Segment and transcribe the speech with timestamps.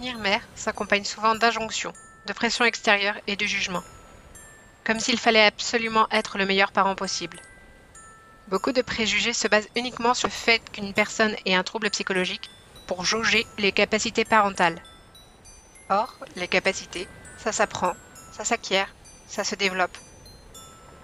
[0.00, 1.92] Devenir mère s'accompagne souvent d'injonctions,
[2.24, 3.82] de pression extérieure et de jugement.
[4.82, 7.38] Comme s'il fallait absolument être le meilleur parent possible.
[8.48, 12.48] Beaucoup de préjugés se basent uniquement sur le fait qu'une personne ait un trouble psychologique
[12.86, 14.82] pour jauger les capacités parentales.
[15.90, 17.92] Or, les capacités, ça s'apprend,
[18.32, 18.94] ça s'acquiert,
[19.26, 19.98] ça se développe.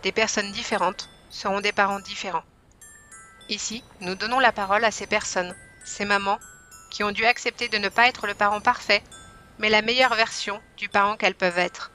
[0.04, 2.44] Des personnes différentes seront des parents différents.
[3.50, 6.38] Ici, nous donnons la parole à ces personnes, ces mamans,
[6.96, 9.02] qui ont dû accepter de ne pas être le parent parfait,
[9.58, 11.90] mais la meilleure version du parent qu'elles peuvent être,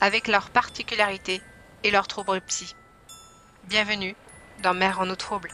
[0.00, 1.40] avec leurs particularités
[1.84, 2.74] et leurs troubles psy.
[3.68, 4.16] Bienvenue
[4.64, 5.52] dans Mère en eau trouble.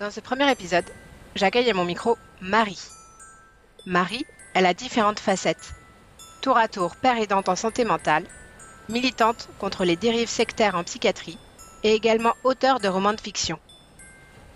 [0.00, 0.88] Dans ce premier épisode,
[1.34, 2.80] j'accueille à mon micro Marie.
[3.84, 4.24] Marie,
[4.54, 5.74] elle a différentes facettes.
[6.40, 8.24] Tour à tour père aidante en santé mentale,
[8.88, 11.36] militante contre les dérives sectaires en psychiatrie
[11.82, 13.60] et également auteure de romans de fiction.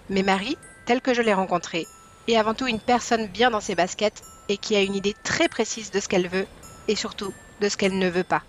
[0.08, 1.88] Mais Marie, telle que je l'ai rencontrée,
[2.28, 5.48] est avant tout une personne bien dans ses baskets et qui a une idée très
[5.48, 6.46] précise de ce qu'elle veut
[6.88, 8.42] et surtout de ce qu'elle ne veut pas.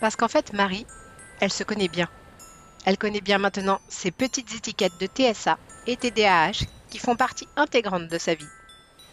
[0.00, 0.86] Parce qu'en fait, Marie,
[1.40, 2.08] elle se connaît bien.
[2.84, 8.08] Elle connaît bien maintenant ces petites étiquettes de TSA et TDAH qui font partie intégrante
[8.08, 8.48] de sa vie.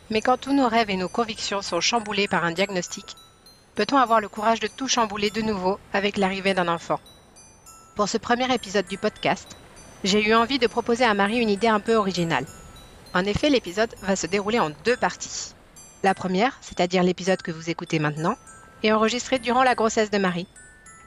[0.09, 3.16] Mais quand tous nos rêves et nos convictions sont chamboulés par un diagnostic,
[3.75, 7.00] peut-on avoir le courage de tout chambouler de nouveau avec l'arrivée d'un enfant?
[7.96, 9.58] Pour ce premier épisode du podcast,
[10.03, 12.46] j'ai eu envie de proposer à Marie une idée un peu originale.
[13.14, 15.54] En effet, l'épisode va se dérouler en deux parties.
[16.02, 18.38] La première, c'est-à-dire l'épisode que vous écoutez maintenant,
[18.84, 20.48] est enregistrée durant la grossesse de Marie.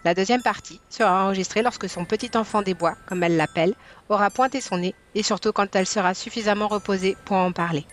[0.05, 3.75] La deuxième partie sera enregistrée lorsque son petit enfant des bois, comme elle l'appelle,
[4.11, 7.87] aura pointé son nez et surtout quand elle sera suffisamment reposée pour en parler.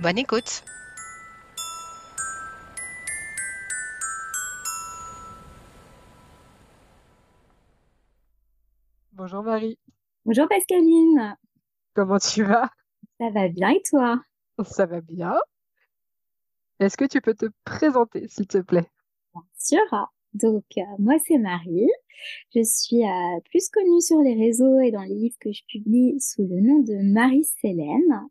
[0.00, 0.64] Bonne écoute
[9.12, 9.78] Bonjour Marie.
[10.24, 11.36] Bonjour Pascaline.
[11.94, 12.68] Comment tu vas?
[13.20, 14.20] Ça va bien et toi?
[14.64, 15.34] Ça va bien.
[16.80, 18.90] Est-ce que tu peux te présenter, s'il te plaît?
[19.32, 20.12] Bien sûr.
[20.34, 21.88] Donc, euh, moi, c'est Marie.
[22.54, 26.20] Je suis euh, plus connue sur les réseaux et dans les livres que je publie
[26.20, 28.28] sous le nom de Marie-Célène.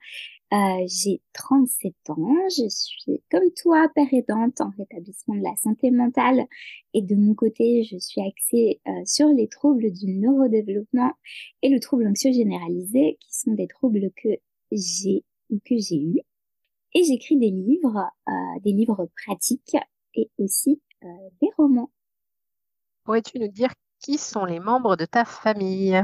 [0.54, 2.36] Euh, j'ai 37 ans.
[2.50, 6.46] Je suis, comme toi, père aidante en rétablissement de la santé mentale.
[6.94, 11.14] Et de mon côté, je suis axée sur les troubles du neurodéveloppement
[11.62, 14.30] et le trouble anxieux généralisé, qui sont des troubles que
[14.72, 16.20] j'ai ou que j'ai eu.
[16.94, 18.10] Et j'écris des livres,
[18.64, 19.78] des livres pratiques
[20.14, 21.08] et aussi euh,
[21.42, 21.90] des romans.
[23.04, 26.04] Pourrais-tu nous dire qui sont les membres de ta famille?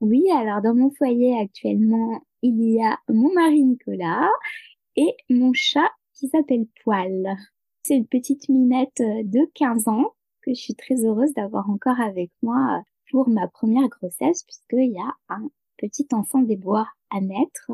[0.00, 4.28] Oui, alors dans mon foyer actuellement, il y a mon mari Nicolas
[4.96, 7.36] et mon chat qui s'appelle Poil.
[7.82, 12.30] C'est une petite minette de 15 ans que je suis très heureuse d'avoir encore avec
[12.42, 17.70] moi pour ma première grossesse puisqu'il y a un petit enfant des bois à naître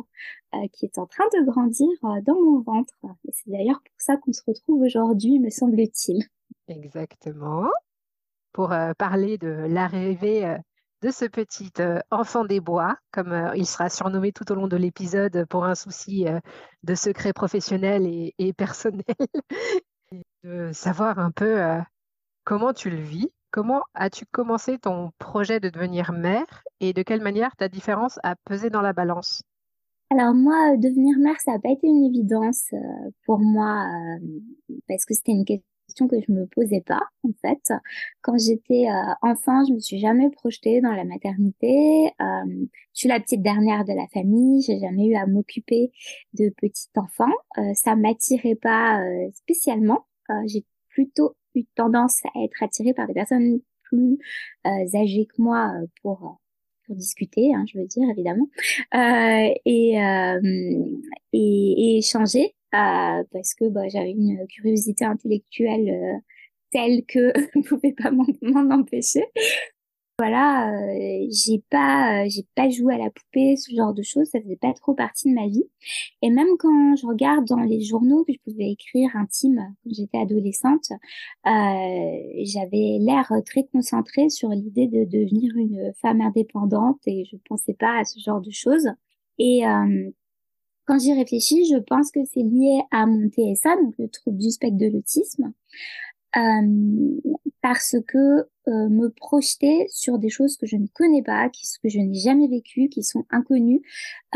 [0.54, 2.94] euh, qui est en train de grandir euh, dans mon ventre.
[3.26, 6.24] Et c'est d'ailleurs pour ça qu'on se retrouve aujourd'hui, me semble-t-il.
[6.68, 7.68] Exactement.
[8.52, 10.56] Pour euh, parler de l'arrivée
[11.02, 11.72] de ce petit
[12.10, 16.24] enfant des bois, comme il sera surnommé tout au long de l'épisode pour un souci
[16.82, 19.04] de secret professionnel et, et personnel,
[20.42, 21.60] de savoir un peu
[22.44, 27.22] comment tu le vis Comment as-tu commencé ton projet de devenir mère et de quelle
[27.22, 29.42] manière ta différence a pesé dans la balance?
[30.10, 33.88] Alors moi, euh, devenir mère, ça n'a pas été une évidence euh, pour moi
[34.20, 34.40] euh,
[34.88, 37.72] parce que c'était une question que je me posais pas en fait.
[38.22, 38.86] Quand j'étais
[39.22, 42.12] enfant, je me suis jamais projetée dans la maternité.
[42.20, 44.62] je suis la petite dernière de la famille.
[44.62, 45.92] J'ai jamais eu à m'occuper
[46.34, 47.32] de petits enfants.
[47.74, 49.00] ça m'attirait pas
[49.34, 50.06] spécialement.
[50.46, 51.36] j'ai plutôt
[51.74, 54.18] tendance à être attirée par des personnes plus
[54.66, 56.30] euh, âgées que moi euh, pour euh,
[56.86, 58.48] pour discuter, hein, je veux dire évidemment,
[58.94, 59.96] et,
[61.32, 66.22] et, échanger parce que bah, j'avais une curiosité intellectuelle
[66.70, 69.24] telle que je ne pouvais pas m'en empêcher.
[70.18, 74.28] Voilà, euh, j'ai pas, euh, j'ai pas joué à la poupée, ce genre de choses,
[74.28, 75.64] ça faisait pas trop partie de ma vie.
[76.22, 80.16] Et même quand je regarde dans les journaux que je pouvais écrire intime quand j'étais
[80.16, 80.88] adolescente,
[81.46, 87.74] euh, j'avais l'air très concentrée sur l'idée de devenir une femme indépendante et je pensais
[87.74, 88.88] pas à ce genre de choses.
[89.38, 89.64] Et
[90.86, 94.50] quand j'y réfléchis, je pense que c'est lié à mon TSA, donc le trouble du
[94.50, 95.52] spectre de l'autisme.
[96.36, 101.66] Euh, parce que euh, me projeter sur des choses que je ne connais pas, qui,
[101.82, 103.80] que je n'ai jamais vécues, qui sont inconnues,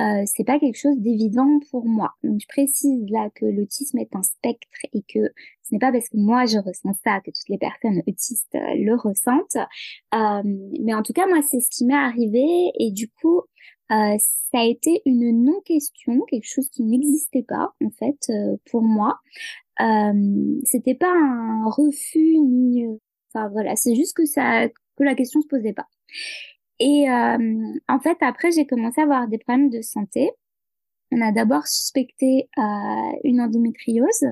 [0.00, 2.10] euh, c'est pas quelque chose d'évident pour moi.
[2.24, 5.20] Donc je précise là que l'autisme est un spectre et que
[5.62, 8.74] ce n'est pas parce que moi je ressens ça que toutes les personnes autistes euh,
[8.76, 9.58] le ressentent.
[10.12, 13.42] mais en tout cas moi c'est ce qui m'est arrivé et du coup
[13.88, 18.32] ça a été une non-question, quelque chose qui n'existait pas en fait
[18.70, 19.18] pour moi.
[20.64, 22.86] C'était pas un refus ni,
[23.32, 25.88] enfin voilà, c'est juste que ça, que la question se posait pas.
[26.78, 30.30] Et en fait, après, j'ai commencé à avoir des problèmes de santé.
[31.12, 32.48] On a d'abord suspecté
[33.24, 34.26] une endométriose.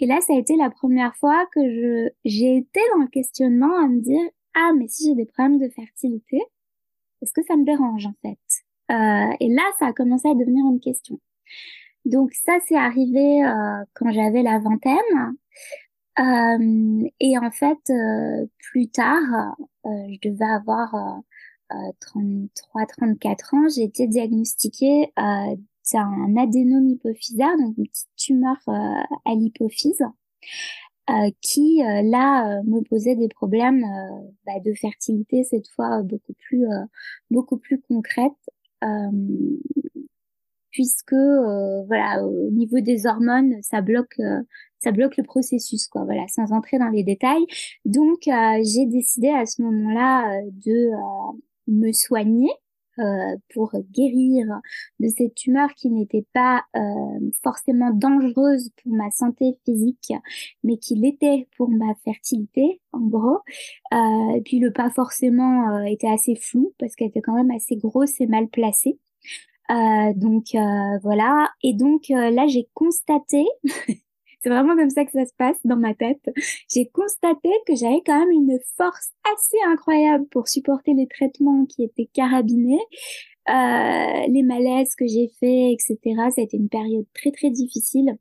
[0.00, 3.76] Et là, ça a été la première fois que je j'ai été dans le questionnement
[3.82, 6.40] à me dire ah mais si j'ai des problèmes de fertilité,
[7.22, 8.38] est-ce que ça me dérange en fait?
[8.90, 11.20] Euh, Et là, ça a commencé à devenir une question.
[12.08, 15.36] Donc ça, c'est arrivé euh, quand j'avais la vingtaine.
[16.18, 21.20] Euh, et en fait, euh, plus tard, je devais avoir
[21.70, 30.02] 33-34 ans, j'ai été diagnostiquée d'un adénome hypophysaire, donc une petite tumeur à l'hypophyse.
[31.40, 33.82] Qui là me posait des problèmes
[34.46, 36.66] bah, de fertilité cette fois beaucoup plus
[37.30, 38.32] beaucoup plus concrètes
[40.78, 41.14] puisque
[41.88, 44.20] voilà au niveau des hormones ça bloque
[44.78, 47.44] ça bloque le processus quoi voilà sans entrer dans les détails
[47.84, 48.28] donc
[48.62, 50.90] j'ai décidé à ce moment-là de
[51.66, 52.50] me soigner
[52.98, 54.60] euh, pour guérir
[54.98, 60.12] de cette tumeur qui n'était pas euh, forcément dangereuse pour ma santé physique,
[60.64, 63.38] mais qui l'était pour ma fertilité, en gros.
[63.92, 67.76] Euh, et puis le pas forcément était assez flou parce qu'elle était quand même assez
[67.76, 68.98] grosse et mal placée.
[69.68, 70.46] Donc
[71.02, 71.50] voilà.
[71.62, 73.44] Et donc là, j'ai constaté
[74.40, 76.22] C'est vraiment comme ça que ça se passe dans ma tête.
[76.72, 81.82] J'ai constaté que j'avais quand même une force assez incroyable pour supporter les traitements qui
[81.82, 82.78] étaient carabinés.
[83.48, 85.98] Euh, les malaises que j'ai fait, etc.
[86.30, 88.18] Ça a été une période très très difficile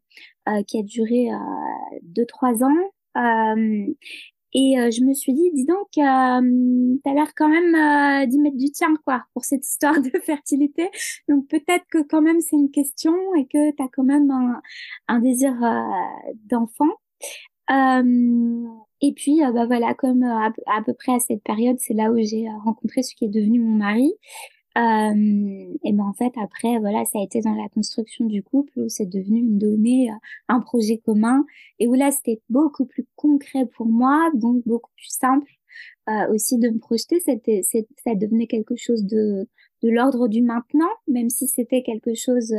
[0.47, 2.91] euh, qui a duré euh, deux trois ans.
[4.59, 8.39] Et euh, je me suis dit, dis donc, euh, t'as l'air quand même euh, d'y
[8.39, 10.89] mettre du tien, quoi, pour cette histoire de fertilité.
[11.29, 14.59] Donc peut-être que quand même c'est une question et que t'as quand même un,
[15.09, 16.89] un désir euh, d'enfant.
[17.69, 22.17] et puis, bah voilà, comme à, à, peu près à cette période, c'est là où
[22.17, 24.11] j'ai rencontré ce qui est devenu mon mari.
[24.77, 28.79] Euh, et ben en fait après voilà ça a été dans la construction du couple
[28.79, 30.15] où c'est devenu une donnée, euh,
[30.49, 31.45] un projet commun
[31.79, 35.51] et où là c'était beaucoup plus concret pour moi donc beaucoup plus simple
[36.09, 37.19] euh, aussi de me projeter.
[37.19, 39.47] C'était ça devenait quelque chose de
[39.81, 42.53] de l'ordre du maintenant même si c'était quelque chose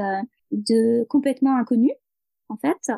[0.50, 1.92] de complètement inconnu
[2.48, 2.90] en fait.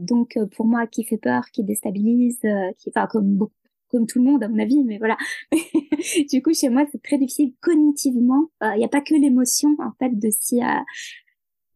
[0.00, 2.40] Donc pour moi qui fait peur qui déstabilise
[2.78, 3.52] qui enfin comme beaucoup
[3.90, 5.16] comme tout le monde à mon avis, mais voilà.
[6.30, 8.50] du coup, chez moi, c'est très difficile cognitivement.
[8.62, 10.80] Il euh, n'y a pas que l'émotion en fait de s'y euh,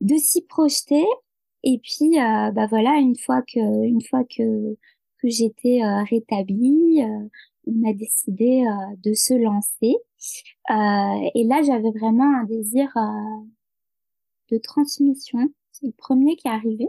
[0.01, 1.05] de s'y projeter.
[1.63, 4.77] Et puis, euh, bah voilà, une fois que une fois que
[5.19, 7.03] que j'étais rétablie,
[7.67, 8.65] on a décidé
[9.05, 9.95] de se lancer.
[10.71, 12.91] et là, j'avais vraiment un désir
[14.51, 15.39] de transmission.
[15.73, 16.89] C'est le premier qui est arrivé.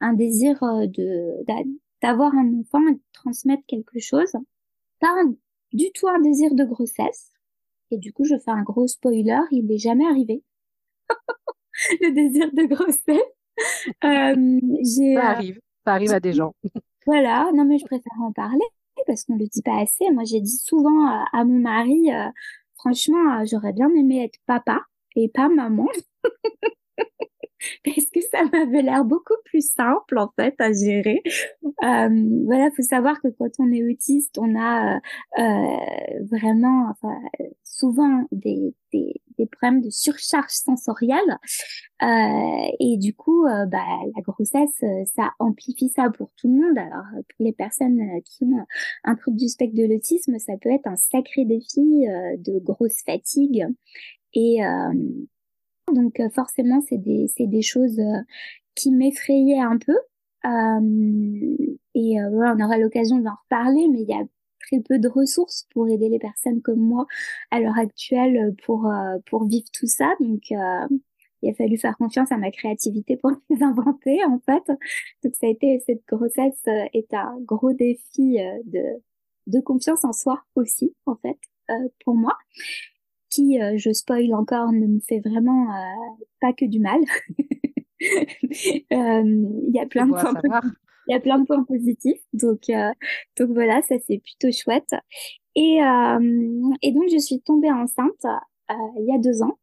[0.00, 1.44] Un désir de
[2.02, 4.32] d'avoir un enfant et de transmettre quelque chose.
[5.00, 5.14] Pas
[5.72, 7.32] du tout un désir de grossesse.
[7.90, 10.42] Et du coup, je fais un gros spoiler, il n'est jamais arrivé.
[12.00, 13.20] le désir de grossesse.
[14.04, 14.34] Euh,
[14.84, 16.54] ça euh, arrive, ça arrive à des gens.
[17.06, 18.66] voilà, non mais je préfère en parler
[19.06, 20.10] parce qu'on le dit pas assez.
[20.10, 22.28] Moi, j'ai dit souvent à, mon mari, euh,
[22.74, 24.82] franchement, j'aurais bien aimé être papa
[25.14, 25.88] et pas maman.
[27.84, 31.22] Parce que ça m'avait l'air beaucoup plus simple en fait à gérer.
[31.84, 35.00] Euh, voilà, faut savoir que quand on est autiste, on a
[35.38, 37.18] euh, vraiment, enfin,
[37.64, 39.20] souvent des, des,
[39.52, 41.38] problèmes de surcharge sensorielle
[42.02, 43.84] euh, et du coup, euh, bah,
[44.14, 44.82] la grossesse,
[45.14, 46.78] ça amplifie ça pour tout le monde.
[46.78, 48.64] Alors pour les personnes qui ont
[49.04, 52.06] un trouble du spectre de l'autisme, ça peut être un sacré défi
[52.38, 53.66] de grosse fatigue
[54.34, 54.60] et
[55.92, 58.20] donc euh, forcément, c'est des, des choses euh,
[58.74, 59.96] qui m'effrayaient un peu.
[60.44, 64.22] Euh, et on aura l'occasion d'en reparler, mais il y a
[64.60, 67.06] très peu de ressources pour aider les personnes comme moi
[67.50, 68.90] à l'heure actuelle pour
[69.26, 70.12] pour vivre tout ça.
[70.20, 74.62] Donc il a fallu faire confiance à ma créativité pour les inventer en fait.
[75.24, 76.62] Donc ça a été cette grossesse
[76.92, 78.82] est un gros défi de
[79.46, 81.38] de confiance en soi aussi en fait
[82.04, 82.36] pour moi
[83.36, 87.00] qui, euh, je spoil encore, ne me fait vraiment euh, pas que du mal.
[88.92, 90.60] Euh, il y a plein de points
[91.08, 92.20] il y a plein de points positifs.
[92.34, 92.64] Donc
[93.38, 94.94] donc voilà ça c'est plutôt chouette.
[95.54, 95.78] Et
[96.82, 98.22] et donc je suis tombée enceinte
[98.98, 99.58] il y a deux ans.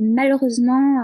[0.00, 1.00] Malheureusement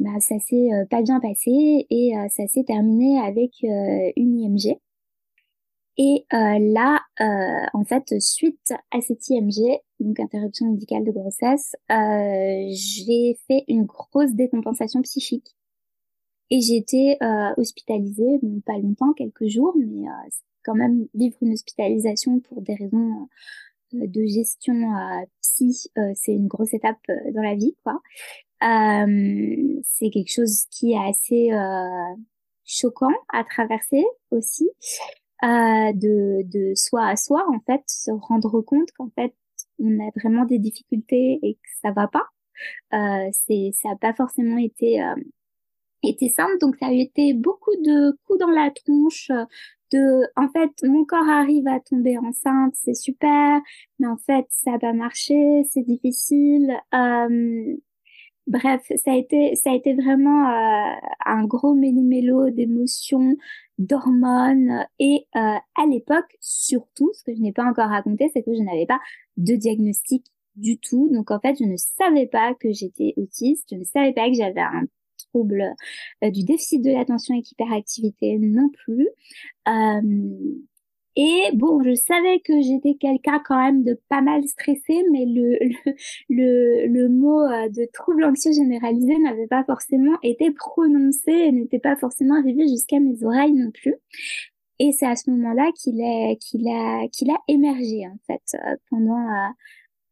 [0.00, 4.76] bah, ça s'est pas bien passé et ça s'est terminé avec une IMG
[5.98, 11.76] et euh, là, euh, en fait, suite à cette IMG, donc interruption médicale de grossesse,
[11.90, 15.54] euh, j'ai fait une grosse décompensation psychique.
[16.50, 17.16] Et j'ai été
[17.56, 20.06] hospitalisée, bon, pas longtemps, quelques jours, mais
[20.62, 23.28] quand même vivre une hospitalisation pour des raisons
[23.92, 24.74] de gestion
[25.40, 27.00] psy, c'est une grosse étape
[27.32, 28.02] dans la vie, quoi.
[28.60, 31.52] c'est quelque chose qui est assez
[32.66, 34.68] choquant à traverser aussi,
[35.42, 39.34] de, de soi à soi, en fait, se rendre compte qu'en fait,
[39.78, 42.26] on a vraiment des difficultés et que ça va pas.
[42.94, 45.14] Euh, c'est, ça n'a pas forcément été euh,
[46.02, 49.30] été simple, donc ça a été beaucoup de coups dans la tronche.
[49.92, 53.60] De, en fait, mon corps arrive à tomber enceinte, c'est super,
[53.98, 56.72] mais en fait, ça n'a pas marché, c'est difficile.
[56.94, 57.76] Euh,
[58.46, 60.94] bref, ça a été, ça a été vraiment euh,
[61.26, 63.36] un gros méli-mélo d'émotions,
[63.78, 68.54] d'hormones, et euh, à l'époque, surtout, ce que je n'ai pas encore raconté, c'est que
[68.54, 69.00] je n'avais pas
[69.36, 71.08] de diagnostic du tout.
[71.12, 74.34] Donc en fait, je ne savais pas que j'étais autiste, je ne savais pas que
[74.34, 74.84] j'avais un
[75.30, 75.74] trouble
[76.24, 79.08] euh, du déficit de l'attention et hyperactivité non plus.
[79.68, 80.00] Euh,
[81.16, 85.58] et bon, je savais que j'étais quelqu'un quand même de pas mal stressé, mais le,
[86.30, 91.78] le, le, mot euh, de trouble anxieux généralisé n'avait pas forcément été prononcé et n'était
[91.78, 93.96] pas forcément arrivé jusqu'à mes oreilles non plus.
[94.78, 98.56] Et c'est à ce moment-là qu'il est, qu'il a, qu'il a émergé, en fait,
[98.90, 99.52] pendant,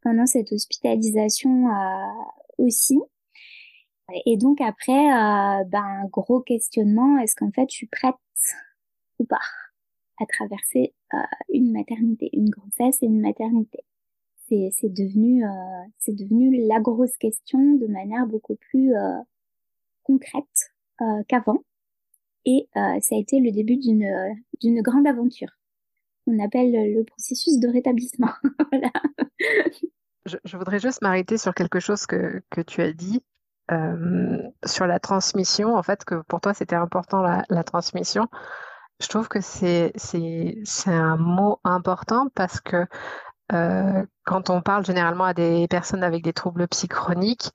[0.03, 2.07] pendant cette hospitalisation euh,
[2.59, 2.99] aussi.
[4.27, 8.15] Et donc après, euh, ben, gros questionnement, est-ce qu'en fait je suis prête
[9.19, 9.41] ou pas?
[10.21, 13.81] À traverser euh, une maternité, une grossesse et une maternité.
[14.49, 15.45] C'est, c'est devenu
[15.99, 18.93] c'est devenu la grosse question de manière beaucoup plus
[20.03, 20.73] concrète
[21.29, 21.63] qu'avant.
[22.47, 24.13] Et ça a été le début d'une
[24.61, 25.51] d'une grande aventure.
[26.27, 28.33] On appelle le processus de rétablissement.
[30.27, 33.23] Je, voudrais juste m'arrêter sur quelque chose que, que tu as dit.
[33.71, 38.27] Euh, sur la transmission, en fait, que pour toi c'était important la, transmission.
[39.01, 39.93] Je trouve que c'est
[40.87, 42.87] un mot important parce que
[43.53, 47.51] euh, quand on parle généralement à des personnes avec des troubles psychroniques,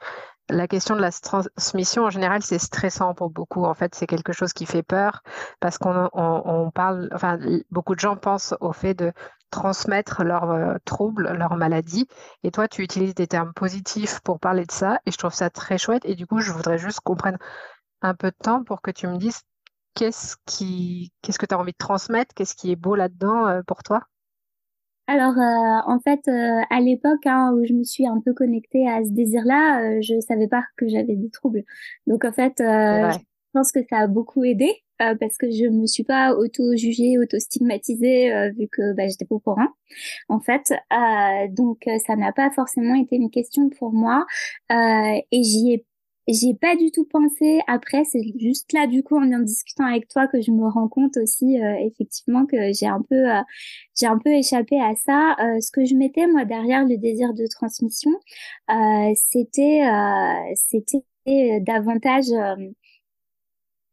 [0.49, 3.63] la question de la transmission, en général, c'est stressant pour beaucoup.
[3.65, 5.21] En fait, c'est quelque chose qui fait peur
[5.59, 7.39] parce qu'on on, parle, enfin,
[7.71, 9.11] beaucoup de gens pensent au fait de
[9.49, 12.07] transmettre leurs euh, troubles, leurs maladies.
[12.43, 15.49] Et toi, tu utilises des termes positifs pour parler de ça et je trouve ça
[15.49, 16.05] très chouette.
[16.05, 17.37] Et du coup, je voudrais juste qu'on prenne
[18.01, 19.41] un peu de temps pour que tu me dises
[19.95, 23.61] qu'est-ce qui, qu'est-ce que tu as envie de transmettre, qu'est-ce qui est beau là-dedans euh,
[23.65, 24.01] pour toi?
[25.07, 28.87] Alors, euh, en fait, euh, à l'époque hein, où je me suis un peu connectée
[28.89, 31.63] à ce désir-là, euh, je savais pas que j'avais des troubles.
[32.07, 33.17] Donc, en fait, je
[33.53, 38.67] pense que ça a beaucoup aidé parce que je me suis pas auto-jugée, auto-stigmatisée vu
[38.71, 39.67] que bah, j'étais pas au courant.
[40.29, 40.73] En fait,
[41.51, 44.25] donc ça n'a pas forcément été une question pour moi
[44.69, 45.85] et j'y ai
[46.27, 50.07] j'ai pas du tout pensé après, c'est juste là du coup en en discutant avec
[50.07, 53.41] toi que je me rends compte aussi euh, effectivement que j'ai un peu euh,
[53.99, 55.35] j'ai un peu échappé à ça.
[55.39, 58.11] Euh, ce que je mettais moi derrière le désir de transmission,
[59.15, 59.81] c'était
[60.55, 61.03] c'était
[61.61, 62.25] davantage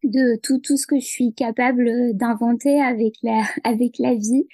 [0.05, 4.47] de tout tout ce que je suis capable d'inventer avec la avec la vie.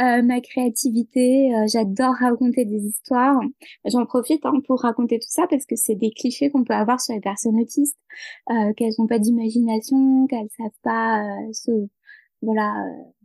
[0.00, 3.40] Euh, ma créativité euh, j'adore raconter des histoires.
[3.84, 7.00] J'en profite hein, pour raconter tout ça parce que c'est des clichés qu'on peut avoir
[7.00, 7.98] sur les personnes autistes
[8.50, 11.70] euh, qu'elles n'ont pas d'imagination qu'elles savent pas euh, se
[12.42, 12.74] voilà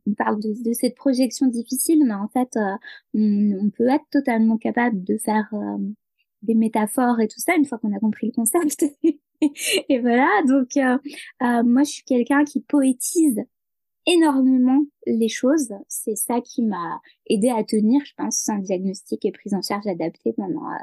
[0.07, 2.57] on parle de, de, cette projection difficile mais en fait
[3.13, 5.53] on, peut être totalement capable de faire
[6.41, 8.85] des métaphores et tout ça une fois qu'on a compris le concept
[9.41, 10.97] et voilà, donc euh,
[11.43, 13.41] euh, moi je suis quelqu'un qui poétise
[14.05, 15.71] énormément les choses.
[15.87, 19.85] C'est ça qui m'a aidé à tenir, je pense, un diagnostic et prise en charge
[19.87, 20.77] adaptée pendant euh,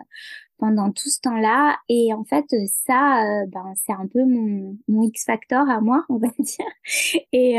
[0.59, 1.77] pendant tout ce temps-là.
[1.89, 2.47] Et en fait,
[2.87, 6.67] ça, ben c'est un peu mon, mon X factor à moi, on va dire.
[7.33, 7.59] Et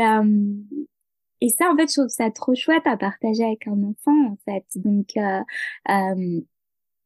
[1.40, 4.36] et ça, en fait, je trouve ça trop chouette à partager avec un enfant, en
[4.44, 4.64] fait.
[4.74, 6.40] Donc, euh,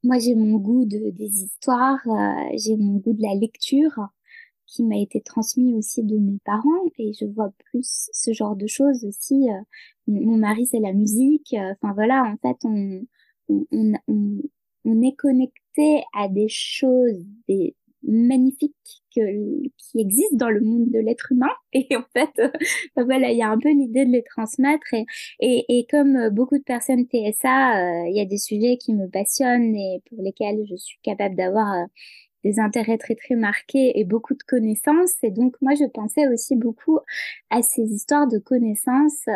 [0.02, 4.08] moi, j'ai mon goût de, des histoires, euh, j'ai mon goût de la lecture
[4.66, 8.66] qui m'a été transmis aussi de mes parents et je vois plus ce genre de
[8.66, 9.48] choses aussi.
[9.50, 9.60] Euh,
[10.08, 11.54] mon mari, c'est la musique.
[11.54, 13.02] Euh, enfin voilà, en fait, on,
[13.48, 13.66] on,
[14.08, 14.42] on,
[14.84, 18.74] on est connecté à des choses, des, magnifique
[19.14, 19.20] que,
[19.78, 21.50] qui existe dans le monde de l'être humain.
[21.72, 22.50] Et en fait, euh,
[23.04, 24.94] voilà, il y a un peu l'idée de les transmettre.
[24.94, 25.04] Et,
[25.40, 28.94] et, et comme euh, beaucoup de personnes TSA, euh, il y a des sujets qui
[28.94, 31.86] me passionnent et pour lesquels je suis capable d'avoir
[32.44, 35.14] des intérêts très très marqués et beaucoup de connaissances.
[35.22, 36.98] Et donc moi, je pensais aussi beaucoup
[37.50, 39.26] à ces histoires de connaissances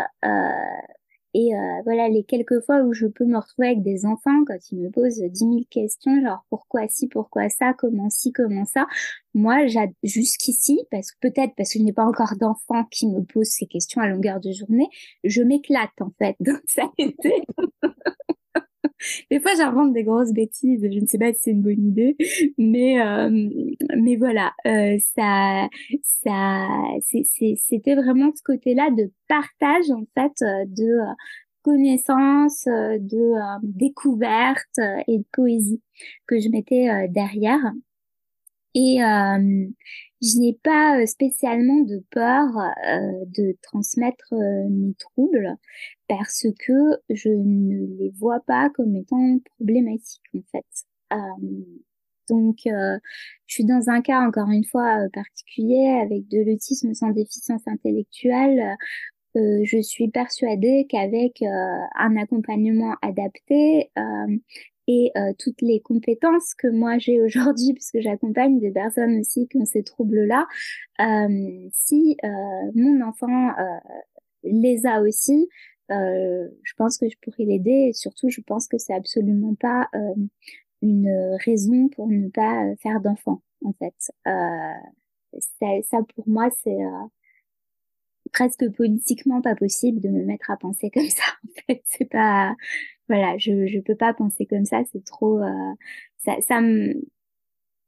[1.39, 4.57] Et euh, voilà, les quelques fois où je peux me retrouver avec des enfants, quand
[4.73, 8.87] ils me posent dix mille questions, genre pourquoi ci, pourquoi ça, comment ci, comment ça,
[9.35, 9.67] moi,
[10.03, 14.01] jusqu'ici, parce peut-être parce que je n'ai pas encore d'enfants qui me posent ces questions
[14.01, 14.89] à longueur de journée,
[15.25, 16.37] je m'éclate en fait.
[16.41, 17.45] Donc ça a été
[19.31, 20.83] des fois, j'invente des grosses bêtises.
[20.91, 22.17] Je ne sais pas si c'est une bonne idée,
[22.59, 23.31] mais euh,
[23.97, 25.69] mais voilà, euh, ça
[26.03, 26.69] ça
[27.03, 30.99] c'était vraiment ce côté-là de partage en fait euh, de
[31.63, 35.83] connaissances, de découverte et de poésie
[36.29, 37.73] que je mettais derrière.
[38.75, 39.01] Et
[40.23, 44.35] je n'ai pas euh, spécialement de peur euh, de transmettre
[44.71, 45.57] mes troubles
[46.09, 46.73] parce que
[47.11, 50.65] je ne les vois pas comme étant problématiques en fait.
[52.29, 52.99] donc, je
[53.47, 58.77] suis dans un cas encore une fois particulier avec de l'autisme sans déficience intellectuelle.
[59.35, 63.91] je suis persuadée qu'avec un accompagnement adapté,
[64.87, 69.59] et euh, toutes les compétences que moi j'ai aujourd'hui, puisque j'accompagne des personnes aussi qui
[69.59, 70.47] ont ces troubles-là,
[71.01, 72.29] euh, si euh,
[72.75, 73.53] mon enfant
[74.43, 75.49] les a aussi,
[75.89, 79.89] je pense que je pourrais l'aider et surtout je pense que c'est absolument pas
[80.83, 83.95] une raison pour ne pas faire d'enfant en fait.
[85.39, 86.79] Ça, ça, pour moi c'est
[88.33, 92.55] presque politiquement pas possible de me mettre à penser comme ça en fait c'est pas
[93.09, 95.75] voilà, je je peux pas penser comme ça, c'est trop euh,
[96.19, 96.61] ça ça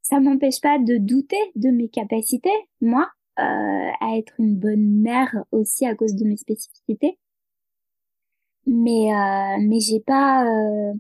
[0.03, 5.45] ça m'empêche pas de douter de mes capacités, moi, euh, à être une bonne mère
[5.53, 7.19] aussi à cause de mes spécificités.
[8.67, 10.95] Mais euh, mais j'ai pas euh,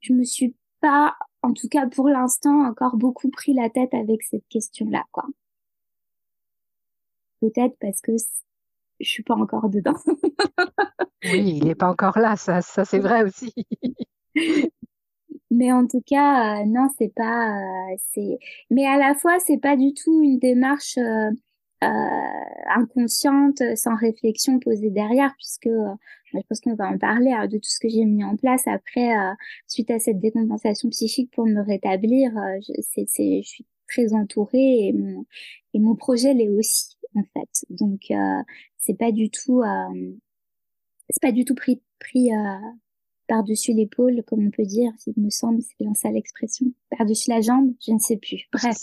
[0.00, 4.22] je me suis pas en tout cas pour l'instant encore beaucoup pris la tête avec
[4.22, 5.24] cette question-là quoi.
[7.40, 8.12] Peut-être parce que
[9.02, 9.96] je suis pas encore dedans.
[11.24, 13.52] oui, il n'est pas encore là, ça, ça c'est vrai aussi.
[15.52, 18.38] Mais en tout cas, euh, non, c'est pas, euh, c'est.
[18.70, 21.30] Mais à la fois, c'est pas du tout une démarche euh,
[22.74, 27.78] inconsciente, sans réflexion posée derrière, puisque je pense qu'on va en parler de tout ce
[27.80, 29.10] que j'ai mis en place après,
[29.66, 32.30] suite à cette décompensation psychique pour me rétablir.
[32.62, 35.26] je, c'est, c'est, je suis très entourée et mon,
[35.74, 37.66] et mon projet l'est aussi en fait.
[37.68, 38.10] Donc
[38.82, 40.12] c'est pas du tout euh,
[41.08, 42.58] c'est pas du tout pris pris euh,
[43.28, 46.66] par dessus l'épaule comme on peut dire il me semble c'est bien ça l'expression.
[46.96, 48.48] Par dessus la jambe je ne sais plus.
[48.52, 48.76] Bref.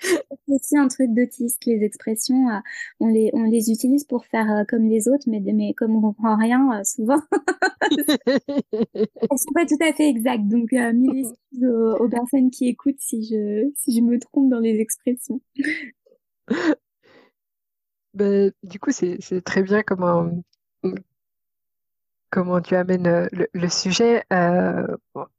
[0.00, 2.60] c'est aussi un truc d'autiste les expressions euh,
[3.00, 6.36] on les on les utilise pour faire comme les autres mais mais comme on comprend
[6.36, 7.20] rien souvent.
[7.90, 13.00] Elles sont pas tout à fait exactes donc mille excuses aux, aux personnes qui écoutent
[13.00, 15.40] si je si je me trompe dans les expressions
[18.18, 20.28] ben, du coup, c'est très bien comment,
[22.30, 24.24] comment tu amènes euh, le, sujet.
[24.32, 24.96] Euh,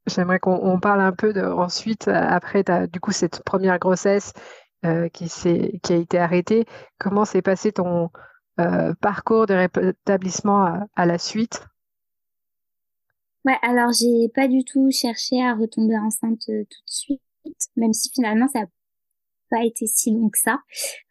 [0.08, 4.34] j'aimerais qu'on parle un peu ensuite, euh, après du coup, cette première grossesse
[5.14, 5.30] qui,
[5.84, 6.66] qui a été arrêtée.
[7.00, 8.10] Comment s'est passé ton
[9.02, 11.66] parcours de rétablissement à, la suite?
[13.44, 17.22] Ouais, alors j'ai pas du tout cherché à retomber enceinte tout de suite,
[17.76, 18.62] même si finalement ça
[19.50, 20.60] pas été si long que ça.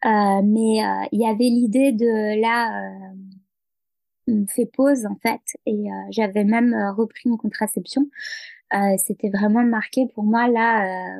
[0.05, 2.89] Euh, mais euh, il y avait l'idée de là,
[4.27, 8.09] on fait pause en fait, et euh, j'avais même repris une contraception.
[8.97, 11.17] C'était vraiment marqué pour moi là.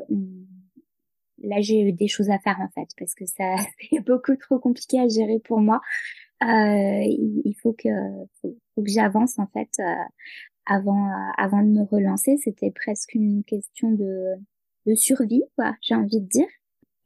[1.42, 3.56] là, j'ai eu des choses à faire en fait, parce que ça
[3.92, 5.82] est beaucoup trop compliqué à gérer pour moi.
[6.42, 7.90] il faut que
[8.42, 9.70] faut, que j'avance en fait
[10.68, 12.38] avant avant de me relancer.
[12.38, 14.36] C'était presque une question de
[14.86, 15.76] de survie, quoi.
[15.82, 16.48] J'ai envie de dire.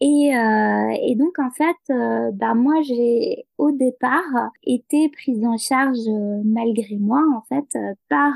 [0.01, 5.57] Et, euh, et donc en fait, euh, bah moi j'ai au départ été prise en
[5.57, 8.33] charge euh, malgré moi en fait euh, par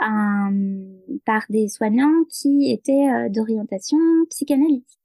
[0.00, 0.52] un,
[1.24, 3.98] par des soignants qui étaient d'orientation
[4.30, 4.98] psychanalytique.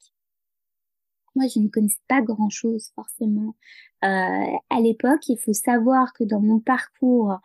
[1.36, 3.56] Moi, je ne connaissais pas grand-chose forcément
[4.02, 5.30] à l'époque.
[5.30, 7.38] Il faut savoir que dans mon parcours,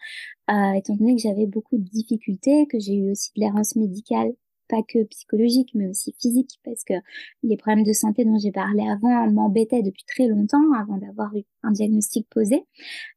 [0.49, 4.33] étant donné que j'avais beaucoup de difficultés, que j'ai eu aussi de l'errance médicale
[4.69, 6.95] pas que psychologique, mais aussi physique, parce que
[7.43, 11.43] les problèmes de santé dont j'ai parlé avant m'embêtaient depuis très longtemps, avant d'avoir eu
[11.63, 12.57] un diagnostic posé.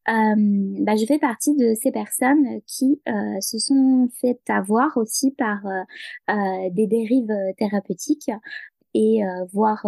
[0.10, 0.36] Euh,
[0.80, 5.66] bah, je fais partie de ces personnes qui euh, se sont fait avoir aussi par
[5.66, 8.32] euh, des dérives thérapeutiques
[8.94, 9.22] et
[9.54, 9.86] voire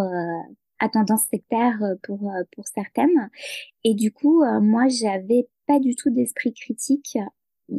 [0.78, 3.30] à tendance sectaire pour pour certaines.
[3.82, 7.18] Et du coup, moi, j'avais pas du tout d'esprit critique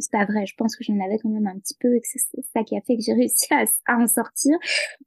[0.00, 0.46] c'est pas vrai.
[0.46, 2.20] Je pense que j'en avais quand même un petit peu et que c'est
[2.54, 4.56] ça qui a fait que j'ai réussi à, en sortir.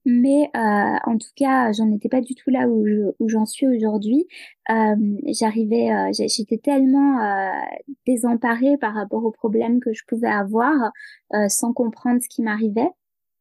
[0.05, 2.85] Mais euh, en tout cas, j'en étais pas du tout là où
[3.19, 4.27] où j'en suis aujourd'hui.
[4.71, 4.95] Euh,
[5.39, 7.51] j'arrivais, euh, j'étais tellement euh,
[8.07, 10.91] désemparée par rapport aux problèmes que je pouvais avoir,
[11.33, 12.89] euh, sans comprendre ce qui m'arrivait,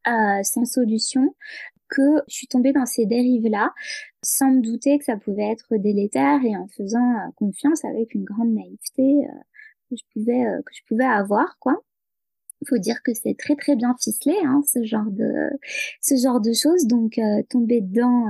[0.06, 1.34] sans solution,
[1.88, 3.72] que je suis tombée dans ces dérives-là,
[4.22, 8.52] sans me douter que ça pouvait être délétère et en faisant confiance avec une grande
[8.52, 9.26] naïveté
[9.90, 11.82] que je pouvais que je pouvais avoir, quoi
[12.66, 15.30] faut dire que c'est très très bien ficelé hein, ce genre de
[16.00, 17.20] ce genre de choses donc
[17.50, 18.24] tomber dedans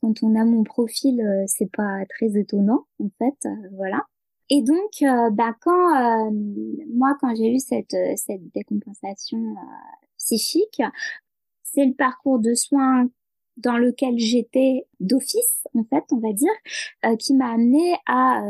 [0.00, 4.02] quand on a mon profil, euh, c'est pas très étonnant en fait, euh, voilà.
[4.50, 6.30] Et donc, euh, bah quand
[6.94, 9.38] moi, quand j'ai eu cette cette décompensation
[10.16, 10.80] psychique,
[11.64, 13.08] c'est le parcours de soins
[13.58, 18.42] dans lequel j'étais d'office, en fait, on va dire, qui m'a amené à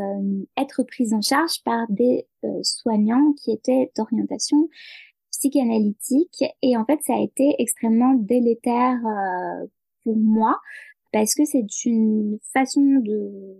[0.57, 2.27] être prise en charge par des
[2.63, 4.69] soignants qui étaient d'orientation
[5.31, 6.43] psychanalytique.
[6.61, 8.99] Et en fait, ça a été extrêmement délétère
[10.03, 10.59] pour moi
[11.11, 13.57] parce que c'est une façon de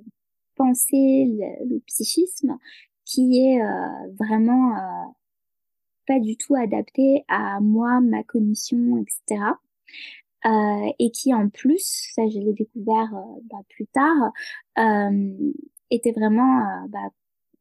[0.55, 1.25] penser
[1.65, 2.57] le, psychisme
[3.05, 5.11] qui est euh, vraiment euh,
[6.05, 9.43] pas du tout adapté à moi, ma cognition, etc.
[10.45, 14.31] Euh, et qui en plus, ça je l'ai découvert euh, bah, plus tard,
[15.91, 17.09] était vraiment bah,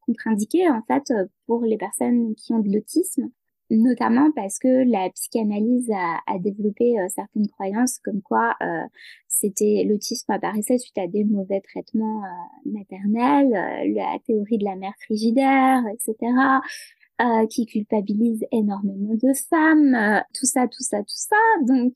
[0.00, 1.12] contre-indiqué en fait
[1.46, 3.30] pour les personnes qui ont de l'autisme
[3.70, 8.84] notamment parce que la psychanalyse a, a développé euh, certaines croyances comme quoi euh,
[9.26, 14.76] c'était l'autisme apparaissait suite à des mauvais traitements euh, maternels, euh, la théorie de la
[14.76, 16.32] mère frigidaire, etc.
[17.50, 21.36] qui culpabilise énormément de femmes, tout ça, tout ça, tout ça.
[21.62, 21.94] Donc,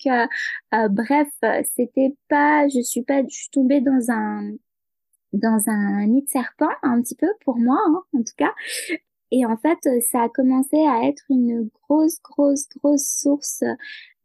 [0.90, 1.28] bref,
[1.76, 4.52] c'était pas, je suis pas, je suis tombée dans un
[5.32, 8.52] dans un nid de serpent un petit peu pour moi hein, en tout cas.
[9.30, 13.64] Et en fait, euh, ça a commencé à être une grosse, grosse, grosse source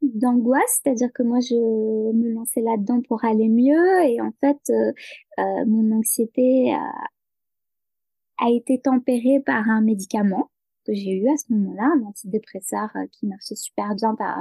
[0.01, 4.03] d'angoisse, c'est-à-dire que moi je me lançais là-dedans pour aller mieux.
[4.03, 4.91] Et en fait euh,
[5.39, 10.49] euh, mon anxiété a, été tempérée par un médicament
[10.87, 14.39] que j'ai eu à ce moment-là, un antidépresseur qui marchait super bien par,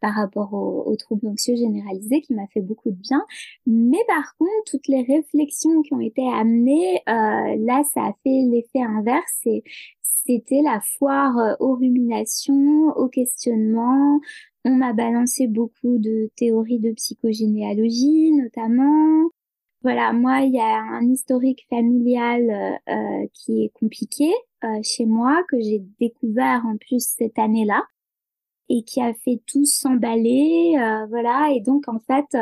[0.00, 3.24] par rapport aux, troubles anxieux généralisés, qui m'a fait beaucoup de bien.
[3.66, 8.82] Mais par contre, toutes les réflexions qui ont été amenées, là, ça a fait l'effet
[8.82, 9.64] inverse et
[10.28, 14.20] c'était la foire euh, aux ruminations, aux questionnements.
[14.64, 19.30] On m'a balancé beaucoup de théories de psychogénéalogie, notamment.
[19.82, 24.30] Voilà, moi, il y a un historique familial euh, euh, qui est compliqué
[24.82, 27.82] chez moi, que j'ai découvert en plus cette année-là,
[28.68, 30.74] et qui a fait tout s'emballer.
[31.08, 32.36] voilà, et donc en fait,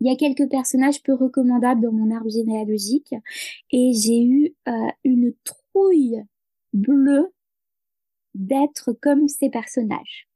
[0.00, 3.14] il y a quelques personnages peu recommandables dans mon arbre généalogique,
[3.70, 4.54] et j'ai eu
[5.04, 6.22] une trouille
[6.72, 7.32] bleu
[8.34, 10.28] d'être comme ces personnages.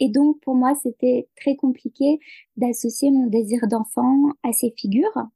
[0.00, 2.18] Et donc, pour moi, c'était très compliqué
[2.56, 5.26] d'associer mon désir d'enfant à ces figures.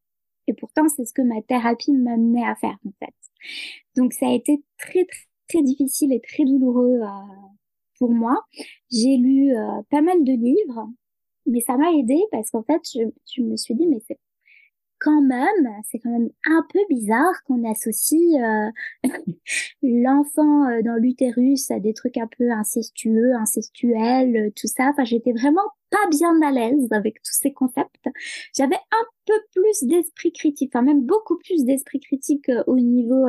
[0.46, 3.14] Et pourtant, c'est ce que ma thérapie m'amenait à faire, en fait.
[3.96, 7.06] Donc, ça a été très, très, très difficile et très douloureux euh,
[7.98, 8.36] pour moi.
[8.90, 10.88] J'ai lu euh, pas mal de livres,
[11.46, 13.00] mais ça m'a aidé parce qu'en fait, je,
[13.34, 14.18] je me suis dit, mais c'est
[15.04, 18.70] quand même, c'est quand même un peu bizarre qu'on associe euh,
[19.82, 24.88] l'enfant euh, dans l'utérus à des trucs un peu incestueux, incestuels, euh, tout ça.
[24.88, 28.08] Enfin, j'étais vraiment pas bien à l'aise avec tous ces concepts.
[28.56, 33.26] J'avais un peu plus d'esprit critique, enfin même beaucoup plus d'esprit critique au niveau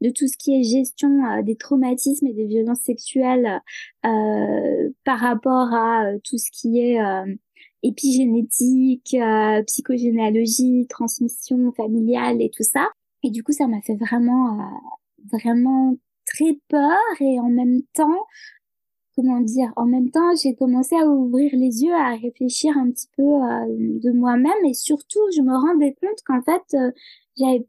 [0.00, 3.62] de tout ce qui est gestion des traumatismes et des violences sexuelles
[4.02, 6.98] par rapport à tout ce qui est
[7.84, 12.88] épigénétique, euh, psychogénéalogie, transmission familiale et tout ça.
[13.22, 14.64] Et du coup, ça m'a fait vraiment, euh,
[15.32, 18.26] vraiment très peur et en même temps,
[19.14, 23.08] comment dire, en même temps, j'ai commencé à ouvrir les yeux, à réfléchir un petit
[23.16, 23.66] peu euh,
[24.02, 26.76] de moi-même et surtout, je me rendais compte qu'en fait,
[27.38, 27.66] j'avais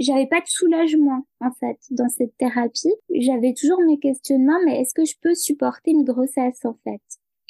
[0.00, 2.94] j'avais pas de soulagement en fait dans cette thérapie.
[3.14, 7.02] J'avais toujours mes questionnements, mais est-ce que je peux supporter une grossesse en fait?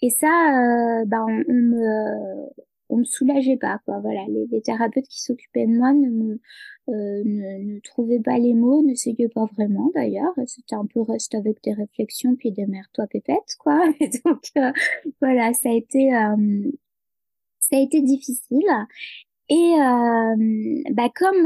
[0.03, 2.49] Et ça, euh, bah, on, on, me,
[2.89, 4.01] on me soulageait pas, quoi.
[4.01, 6.41] Voilà, les, les thérapeutes qui s'occupaient de moi ne me,
[6.91, 8.95] euh, ne, ne, trouvaient pas les mots, ne
[9.29, 10.33] pas vraiment d'ailleurs.
[10.47, 13.81] C'était un peu reste avec des réflexions puis des mères toi pépette, quoi.
[14.01, 14.73] Et donc euh,
[15.21, 16.71] voilà, ça a été, euh,
[17.61, 18.67] ça a été difficile.
[19.49, 21.43] Et euh, bah comme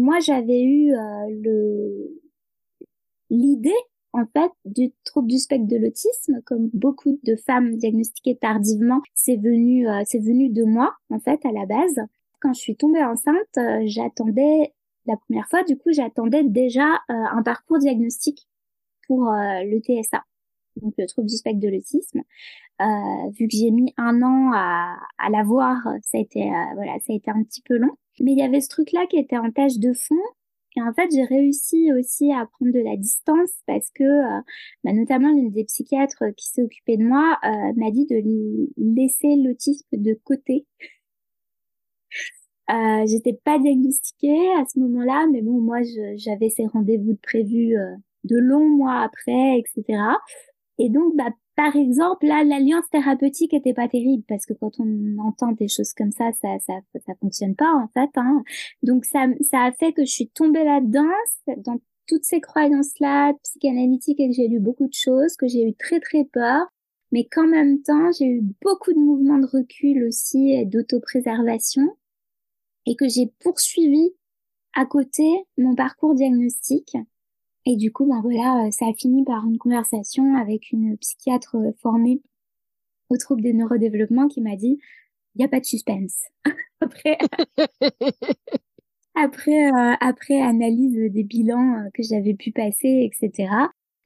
[0.00, 2.20] moi j'avais eu le
[3.30, 3.70] l'idée
[4.14, 9.36] en fait, du trouble du spectre de l'autisme, comme beaucoup de femmes diagnostiquées tardivement, c'est
[9.36, 12.00] venu, euh, c'est venu de moi, en fait, à la base.
[12.40, 14.72] Quand je suis tombée enceinte, euh, j'attendais,
[15.06, 18.46] la première fois, du coup, j'attendais déjà euh, un parcours diagnostique
[19.08, 20.24] pour le TSA,
[20.80, 22.22] donc le trouble du spectre de l'autisme.
[23.38, 27.16] vu que j'ai mis un an à, à l'avoir, ça a été voilà, ça a
[27.16, 27.90] été un petit peu long.
[28.20, 30.14] Mais il y avait ce truc-là qui était en tâche de fond
[30.76, 34.40] et en fait, j'ai réussi aussi à prendre de la distance parce que, euh,
[34.82, 38.16] bah, notamment l'une des psychiatres qui s'est occupée de moi euh, m'a dit de
[38.76, 40.66] laisser l'autisme de côté.
[42.70, 45.78] Euh, j'étais pas diagnostiquée à ce moment-là, mais bon, moi,
[46.16, 50.00] j'avais ces rendez-vous de prévus euh, de longs mois après, etc.
[50.78, 55.18] Et donc, bah, par exemple, là, l'alliance thérapeutique était pas terrible parce que quand on
[55.18, 56.74] entend des choses comme ça, ça, ça,
[57.06, 58.10] ça fonctionne pas en fait.
[58.16, 58.42] Hein.
[58.82, 61.10] Donc ça, ça a fait que je suis tombée là-dedans,
[61.58, 65.74] dans toutes ces croyances-là psychanalytiques et que j'ai lu beaucoup de choses, que j'ai eu
[65.74, 66.66] très très peur,
[67.12, 71.96] mais qu'en même temps j'ai eu beaucoup de mouvements de recul aussi d'autopréservation
[72.86, 74.10] et que j'ai poursuivi
[74.74, 75.24] à côté
[75.56, 76.96] mon parcours diagnostique
[77.66, 81.56] et du coup, ben voilà, euh, ça a fini par une conversation avec une psychiatre
[81.56, 82.20] euh, formée
[83.08, 84.78] au trouble des neurodéveloppements qui m'a dit,
[85.34, 86.24] il n'y a pas de suspense.
[86.80, 87.16] après,
[89.14, 93.50] après, euh, après analyse des bilans que j'avais pu passer, etc.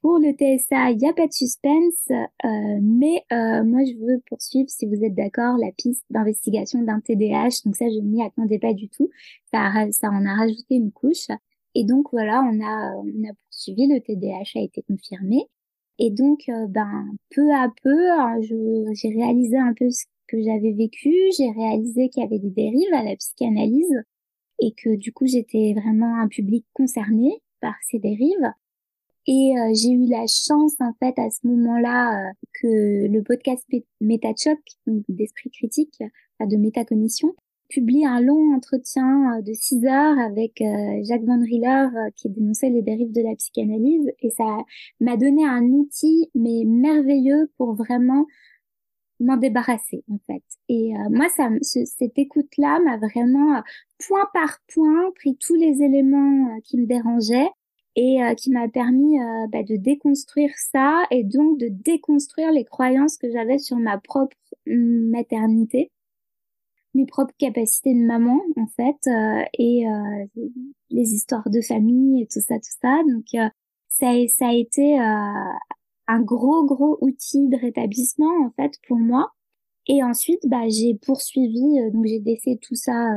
[0.01, 2.07] Pour le TSA, il n'y a pas de suspense,
[2.81, 7.63] mais moi je veux poursuivre, si vous êtes d'accord, la piste d'investigation d'un TDAH.
[7.65, 9.09] Donc ça, je n'y attendais pas du tout.
[9.51, 11.27] Ça, ça en a rajouté une couche.
[11.75, 15.47] Et donc voilà, on a, on a poursuivi, le TDAH a été confirmé.
[15.99, 20.71] Et donc, euh, ben, peu à peu, hein, j'ai réalisé un peu ce que j'avais
[20.71, 24.03] vécu, j'ai réalisé qu'il y avait des dérives à la psychanalyse
[24.59, 28.51] et que du coup, j'étais vraiment un public concerné par ces dérives.
[29.27, 33.65] Et euh, j'ai eu la chance, en fait, à ce moment-là, euh, que le podcast
[34.01, 34.59] MetaChoc,
[35.09, 36.01] d'esprit critique,
[36.39, 37.35] de métacognition,
[37.69, 42.29] publie un long entretien euh, de six heures avec euh, Jacques Van Riller euh, qui
[42.29, 44.57] dénonçait les dérives de la psychanalyse et ça
[44.99, 48.25] m'a donné un outil mais merveilleux pour vraiment
[49.19, 50.43] m'en débarrasser en fait.
[50.69, 53.61] Et moi, ça, cette écoute-là m'a vraiment
[54.07, 57.49] point par point pris tous les éléments qui me dérangeaient
[57.97, 59.17] et qui m'a permis
[59.51, 64.37] bah, de déconstruire ça et donc de déconstruire les croyances que j'avais sur ma propre
[64.67, 65.91] hum, maternité
[66.93, 70.25] mes propres capacités de maman en fait euh, et euh,
[70.89, 73.01] les histoires de famille et tout ça tout ça.
[73.07, 73.49] Donc euh,
[73.89, 79.31] ça ça a été un gros gros outil de rétablissement en fait pour moi.
[79.87, 83.09] Et ensuite bah j'ai poursuivi donc j'ai laissé tout ça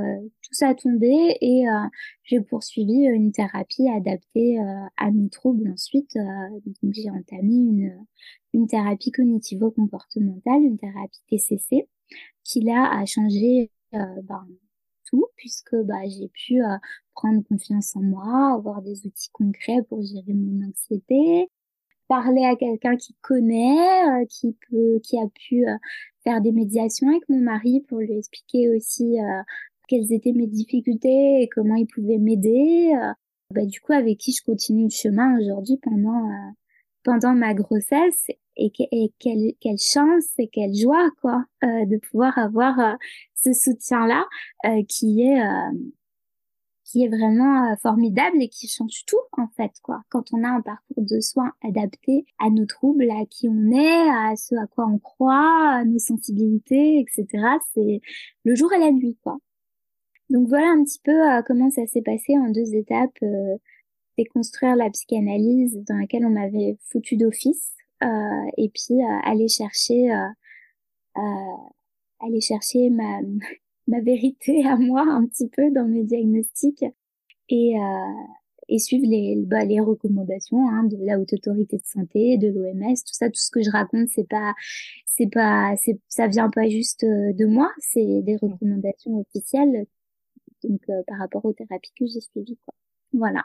[0.43, 1.65] tout ça tomber et
[2.25, 4.59] j'ai poursuivi une thérapie adaptée
[4.97, 8.07] à mes troubles ensuite donc j'ai entamé une
[8.55, 11.89] une thérapie cognitivo-comportementale une thérapie TCC
[12.45, 14.47] qui là a changé euh, ben,
[15.05, 16.77] tout puisque bah, j'ai pu euh,
[17.15, 21.49] prendre confiance en moi, avoir des outils concrets pour gérer mon anxiété,
[22.09, 25.65] parler à quelqu'un qui connaît, euh, qui peut, qui a pu
[26.25, 29.17] faire des médiations avec mon mari pour lui expliquer aussi
[29.89, 32.93] quelles étaient mes difficultés et comment il pouvait m'aider.
[33.51, 36.31] Bah, du coup, avec qui je continue le chemin aujourd'hui pendant
[37.03, 38.73] pendant ma grossesse et,
[39.19, 42.95] quelle, chance et quelle joie quoi euh, de pouvoir avoir euh,
[43.43, 44.27] ce soutien là
[44.67, 45.41] euh, qui est
[46.85, 50.03] qui est vraiment formidable et qui change tout en fait quoi.
[50.11, 54.11] Quand on a un parcours de soins adapté à nos troubles à qui on est
[54.11, 57.27] à ce à quoi on croit à nos sensibilités etc
[57.73, 58.01] c'est
[58.45, 59.39] le jour et la nuit quoi.
[60.29, 61.13] Donc voilà un petit peu
[61.47, 63.19] comment ça s'est passé en deux étapes
[64.19, 67.71] déconstruire la psychanalyse dans laquelle on m'avait foutu d'office.
[67.73, 67.82] euh,
[68.57, 71.21] et puis euh, aller chercher euh,
[72.21, 73.21] aller chercher ma
[73.89, 76.85] ma vérité à moi un petit peu dans mes diagnostics
[77.49, 77.75] et
[78.69, 82.95] et suivre les bah, les recommandations hein, de la haute autorité de santé de l'OMS
[82.95, 84.55] tout ça tout ce que je raconte c'est pas
[85.07, 89.87] c'est pas c'est ça vient pas juste de moi c'est des recommandations officielles.
[90.63, 92.59] Donc par rapport aux thérapies que j'ai suivies
[93.13, 93.45] voilà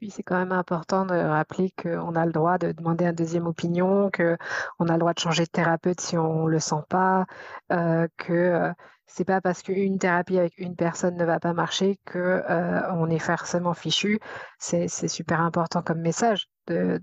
[0.00, 3.46] puis c'est quand même important de rappeler qu'on a le droit de demander une deuxième
[3.46, 7.26] opinion, qu'on a le droit de changer de thérapeute si on ne le sent pas,
[7.70, 8.72] euh, que euh,
[9.06, 13.10] c'est pas parce qu'une thérapie avec une personne ne va pas marcher que euh, on
[13.10, 14.18] est forcément fichu.
[14.58, 16.98] C'est super important comme message de,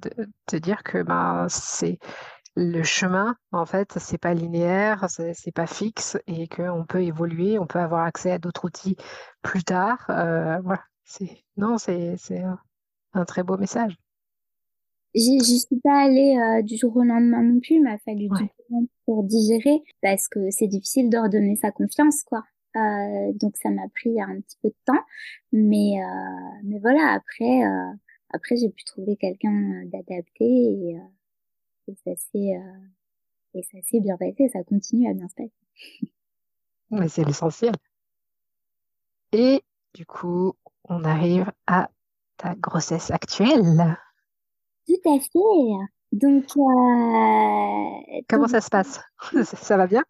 [0.51, 1.99] de, dire que ben, c'est
[2.55, 7.67] le chemin, en fait, c'est pas linéaire, c'est pas fixe et qu'on peut évoluer, on
[7.67, 8.95] peut avoir accès à d'autres outils
[9.43, 10.03] plus tard.
[10.07, 10.81] voilà.
[11.57, 12.17] Non, c'est
[13.17, 13.97] un très beau message.
[15.15, 18.47] J'y suis pas allée euh, du jour au lendemain non plus, il m'a fallu du
[18.69, 22.43] temps pour digérer parce que c'est difficile de redonner sa confiance, quoi.
[22.75, 25.03] Euh, donc ça m'a pris un petit peu de temps,
[25.51, 27.63] mais euh, mais voilà après
[28.29, 30.97] après, j'ai pu trouver quelqu'un d'adapté et,
[31.87, 32.59] et ça s'est
[33.53, 36.11] et ça s'est bien passé, ça continue à bien se passer.
[36.91, 37.73] Mais c'est l'essentiel.
[39.31, 39.61] Et
[39.93, 40.53] du coup,
[40.83, 41.89] on arrive à
[42.37, 43.97] ta grossesse actuelle.
[44.87, 45.87] Tout à fait.
[46.11, 49.01] Donc, euh, comment ça se passe?
[49.43, 50.03] Ça va bien?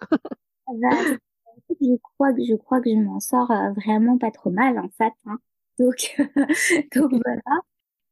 [1.82, 4.90] Je crois que je crois que je m'en sors euh, vraiment pas trop mal en
[4.90, 5.14] fait.
[5.26, 5.38] Hein.
[5.80, 6.16] Donc,
[6.96, 7.62] donc voilà.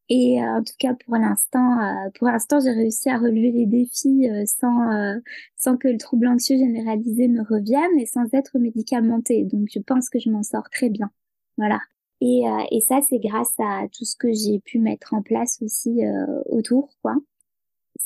[0.09, 4.27] Et euh, en tout cas pour l'instant, pour l'instant j'ai réussi à relever les défis
[4.45, 5.19] sans
[5.55, 9.45] sans que le trouble anxieux généralisé me revienne et sans être médicamenté.
[9.45, 11.11] Donc je pense que je m'en sors très bien.
[11.57, 11.79] Voilà.
[12.21, 16.01] Et, et ça c'est grâce à tout ce que j'ai pu mettre en place aussi
[16.45, 17.15] autour, quoi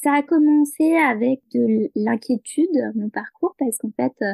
[0.03, 4.33] ça a commencé avec de l'inquiétude, mon parcours, parce qu'en fait, euh,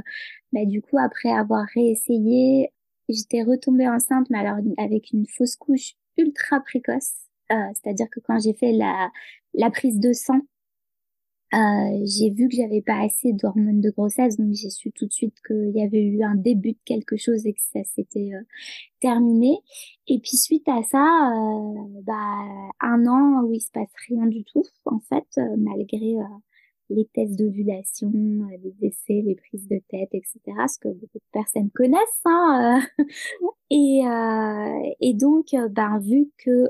[0.52, 2.72] bah, du coup, après avoir réessayé,
[3.10, 7.14] j'étais retombée enceinte, mais alors avec une fausse couche ultra précoce.
[7.52, 9.12] Euh, C'est-à-dire que quand j'ai fait la,
[9.54, 10.42] la prise de sang,
[11.56, 15.13] euh, j'ai vu que j'avais pas assez d'hormones de grossesse, donc j'ai su tout de
[15.13, 18.41] suite qu'il y avait eu un début de quelque chose et que ça s'était euh,
[19.00, 19.60] terminé.
[20.08, 22.13] Et puis suite à ça, euh, bah
[22.82, 26.15] un an où il se passe rien du tout, en fait, malgré
[26.89, 28.12] les tests d'ovulation,
[28.62, 30.39] les essais, les prises de tête, etc.
[30.68, 32.00] Ce que beaucoup de personnes connaissent.
[32.26, 32.82] Hein,
[33.70, 34.02] et,
[35.00, 36.68] et donc, ben vu que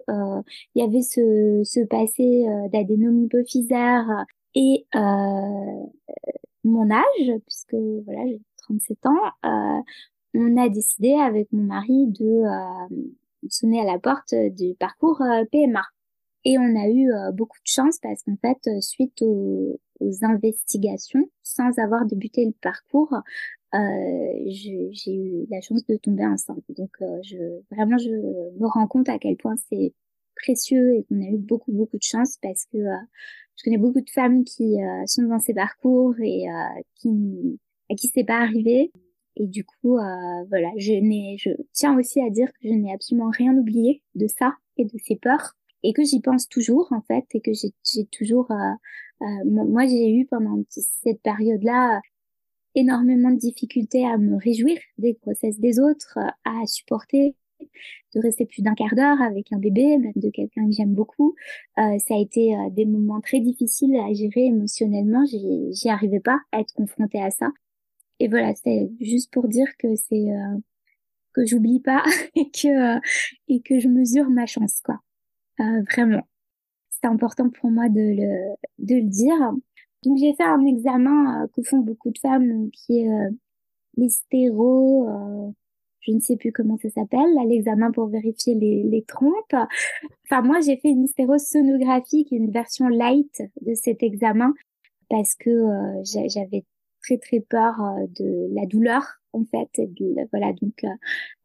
[0.75, 5.85] il y avait ce, ce passé d'adénome hypophysaire et euh,
[6.63, 9.11] mon âge, puisque voilà, j'ai 37 ans,
[9.45, 9.81] euh,
[10.33, 12.95] on a décidé avec mon mari de euh,
[13.49, 15.83] sonner à la porte du parcours PMA.
[16.45, 19.79] Et on a eu beaucoup de chance parce qu'en fait, suite aux,
[20.21, 23.15] investigations, sans avoir débuté le parcours,
[23.73, 26.63] j'ai eu la chance de tomber enceinte.
[26.69, 26.91] Donc,
[27.23, 29.93] je, vraiment, je me rends compte à quel point c'est
[30.35, 32.77] précieux et qu'on a eu beaucoup, beaucoup de chance parce que
[33.57, 37.95] je connais beaucoup de femmes qui euh, sont dans ces parcours et euh, qui à
[37.95, 38.91] qui c'est pas arrivé.
[39.37, 40.93] Et du coup, euh, voilà, je
[41.37, 44.97] je tiens aussi à dire que je n'ai absolument rien oublié de ça et de
[45.03, 48.49] ces peurs et que j'y pense toujours en fait et que j'ai, j'ai toujours,
[49.45, 52.01] moi j'ai eu pendant cette période-là
[52.75, 57.35] énormément de difficultés à me réjouir des grossesses des autres, à supporter
[58.15, 61.35] de rester plus d'un quart d'heure avec un bébé, même de quelqu'un que j'aime beaucoup.
[61.77, 65.25] Euh, ça a été euh, des moments très difficiles à gérer émotionnellement.
[65.25, 67.51] J'y arrivais pas à être confrontée à ça.
[68.19, 70.57] Et voilà, c'est juste pour dire que c'est euh,
[71.33, 72.03] que j'oublie pas
[72.35, 72.99] et que
[73.49, 74.99] et que je mesure ma chance, quoi.
[75.91, 76.23] vraiment,
[76.89, 79.37] c'est important pour moi de le de le dire.
[80.03, 83.09] Donc j'ai fait un examen que font beaucoup de femmes, qui est
[83.97, 85.53] l'hystéro
[86.05, 89.55] je ne sais plus comment ça s'appelle, l'examen pour vérifier les, les trompes.
[90.25, 94.53] Enfin, moi, j'ai fait une hystérosonographie, qui est une version light de cet examen,
[95.09, 96.65] parce que euh, j'avais
[97.01, 99.69] très très peur euh, de la douleur, en fait.
[100.31, 100.89] voilà, donc euh,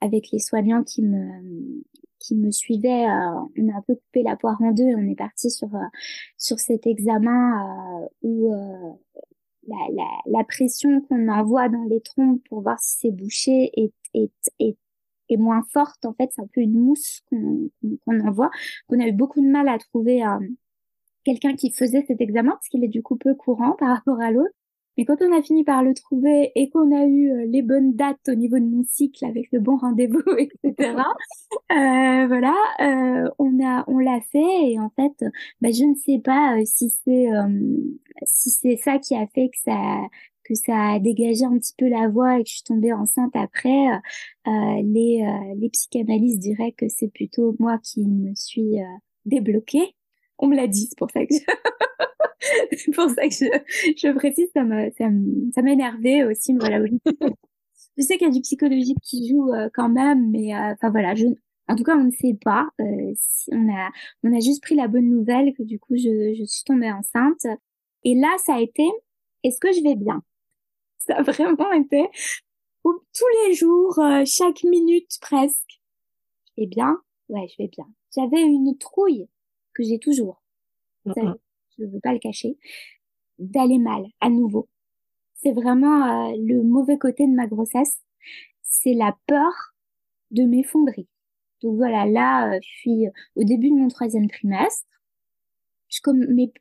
[0.00, 1.82] avec les soignants qui me
[2.18, 5.16] qui me suivaient, on a un peu coupé la poire en deux et on est
[5.16, 5.70] parti sur
[6.36, 8.52] sur cet examen où
[9.66, 13.94] la, la, la, pression qu'on envoie dans les trompes pour voir si c'est bouché est
[14.14, 14.76] est, est,
[15.30, 16.04] est moins forte.
[16.04, 17.70] En fait, c'est un peu une mousse qu'on
[18.04, 18.50] qu'on envoie,
[18.88, 20.38] qu'on a eu beaucoup de mal à trouver euh,
[21.24, 24.30] quelqu'un qui faisait cet examen parce qu'il est du coup peu courant par rapport à
[24.30, 24.54] l'autre.
[24.98, 27.94] Mais quand on a fini par le trouver et qu'on a eu euh, les bonnes
[27.94, 30.74] dates au niveau de mon cycle avec le bon rendez-vous, etc.
[31.72, 32.54] euh, voilà,
[33.38, 35.24] on a, on l'a fait et en fait,
[35.60, 37.28] bah, je ne sais pas si c'est
[38.24, 40.02] si c'est ça qui a fait que ça
[40.50, 43.34] que ça a dégagé un petit peu la voix et que je suis tombée enceinte
[43.34, 43.88] après,
[44.48, 44.50] euh,
[44.82, 48.84] les, euh, les psychanalystes diraient que c'est plutôt moi qui me suis euh,
[49.26, 49.94] débloquée.
[50.38, 51.40] On me l'a dit, c'est pour ça que je...
[52.76, 53.44] c'est pour ça que je,
[53.96, 56.56] je précise, ça m'a ça m'a énervé aussi.
[56.56, 56.84] Voilà,
[57.96, 61.26] je sais qu'il y a du psychologique qui joue quand même, mais enfin voilà, je,
[61.68, 62.68] en tout cas, on ne sait pas.
[63.14, 63.90] Si on a,
[64.24, 67.46] on a juste pris la bonne nouvelle que du coup, je, je suis tombée enceinte.
[68.04, 68.84] Et là, ça a été,
[69.44, 70.22] est-ce que je vais bien?
[71.00, 72.08] Ça a vraiment été
[73.12, 75.80] tous les jours, euh, chaque minute presque.
[76.56, 76.96] Je vais bien
[77.28, 77.86] Ouais, je vais bien.
[78.14, 79.28] J'avais une trouille
[79.74, 80.42] que j'ai toujours.
[81.06, 81.12] je
[81.78, 82.58] ne veux pas le cacher.
[83.38, 84.68] D'aller mal, à nouveau.
[85.34, 88.00] C'est vraiment euh, le mauvais côté de ma grossesse.
[88.62, 89.52] C'est la peur
[90.32, 91.06] de m'effondrer.
[91.62, 94.86] Donc voilà, là, euh, je suis au début de mon troisième trimestre.
[95.88, 96.52] Je comme, mais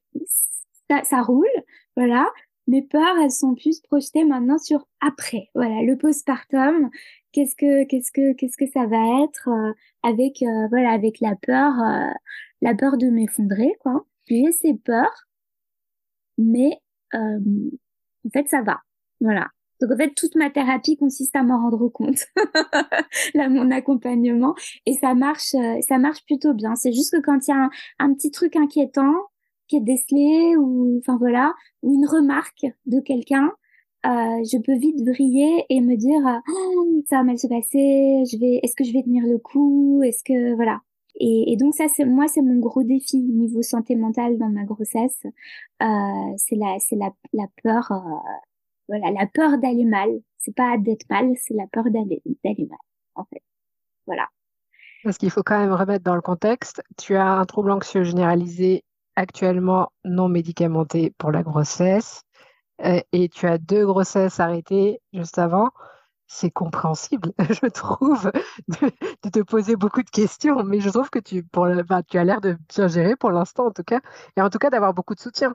[0.89, 1.47] ça, ça roule,
[1.95, 2.27] voilà.
[2.70, 5.49] Mes peurs, elles sont plus projetées maintenant sur après.
[5.55, 6.91] Voilà, le postpartum.
[7.32, 11.74] Qu'est-ce que, qu'est-ce que, qu'est-ce que ça va être euh, avec, euh, avec la peur,
[11.82, 12.13] euh,
[12.61, 14.05] la peur de m'effondrer, quoi.
[14.28, 15.26] J'ai ces peurs,
[16.38, 16.80] mais
[17.13, 18.82] en fait, ça va.
[19.20, 19.47] Voilà.
[19.82, 22.26] Donc en fait, toute ma thérapie consiste à m'en rendre compte,
[23.34, 24.53] là mon accompagnement,
[24.86, 25.55] et ça marche,
[25.88, 26.76] ça marche plutôt bien.
[26.76, 29.15] C'est juste que quand il y a un petit truc inquiétant,
[29.70, 31.53] qui est décelé ou enfin voilà
[31.84, 33.51] ou une remarque de quelqu'un
[34.05, 38.39] euh, je peux vite briller et me dire oh, ça va mal se passer je
[38.39, 40.82] vais est-ce que je vais tenir le coup est-ce que voilà.
[41.20, 45.22] Et, donc ça c'est moi c'est mon gros défi niveau santé mentale dans ma grossesse.
[45.82, 48.38] Euh, c'est la c'est la, la peur euh,
[48.88, 50.09] voilà la peur d'aller mal.
[50.38, 52.80] C'est pas d'être mal c'est la peur d'aller d'aller mal
[53.15, 53.43] en fait.
[54.07, 54.30] Voilà.
[55.03, 58.86] Parce qu'il faut quand même remettre dans le contexte tu as un trouble anxieux généralisé
[59.20, 62.24] actuellement non médicamenté pour la grossesse
[62.86, 65.70] euh, et tu as deux grossesses arrêtées juste avant,
[66.28, 68.32] c'est compréhensible, je trouve,
[68.70, 70.63] de, te poser beaucoup de questions.
[70.63, 71.67] Mais je trouve que tu, pour
[72.07, 73.99] tu as l'air de bien gérer pour l'instant, en tout cas,
[74.38, 75.53] et en tout cas d'avoir beaucoup de soutien.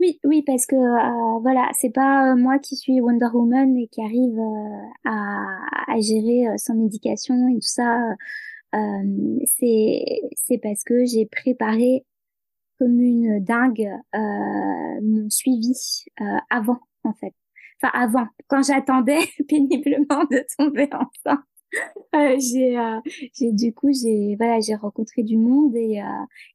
[0.00, 3.86] Oui, oui, parce que euh, voilà, c'est pas euh, moi qui suis Wonder Woman et
[3.86, 4.38] qui arrive
[5.06, 7.96] à, à, gérer sans médication et tout ça.
[9.56, 10.04] c'est
[10.34, 12.04] c'est parce que j'ai préparé
[12.78, 17.34] comme une dingue euh, mon suivi euh, avant en fait.
[17.82, 21.44] Enfin avant, quand j'attendais péniblement de tomber enceinte.
[22.14, 23.00] Euh, j'ai euh,
[23.34, 26.04] j'ai du coup j'ai voilà j'ai rencontré du monde et euh,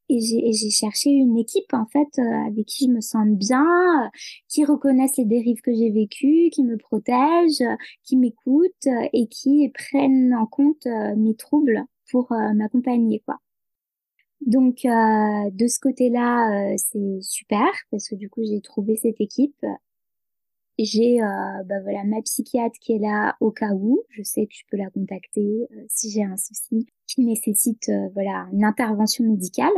[0.07, 4.09] et j'ai j'ai cherché une équipe en fait euh, avec qui je me sens bien
[4.47, 7.63] qui reconnaissent les dérives que j'ai vécues qui me protègent
[8.03, 13.39] qui m'écoutent et qui prennent en compte mes troubles pour m'accompagner quoi
[14.41, 14.89] donc euh,
[15.51, 19.65] de ce côté-là, euh, c'est super parce que du coup j'ai trouvé cette équipe.
[20.77, 24.01] J'ai euh, bah voilà ma psychiatre qui est là au cas où.
[24.09, 28.63] Je sais que je peux la contacter si j'ai un souci qui nécessite voilà une
[28.63, 29.73] intervention médicale,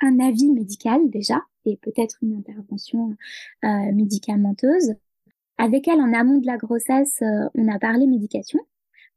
[0.00, 3.14] un avis médical déjà et peut-être une intervention
[3.62, 4.94] médicamenteuse.
[5.58, 7.22] Avec elle, en amont de la grossesse,
[7.54, 8.60] on a parlé médication.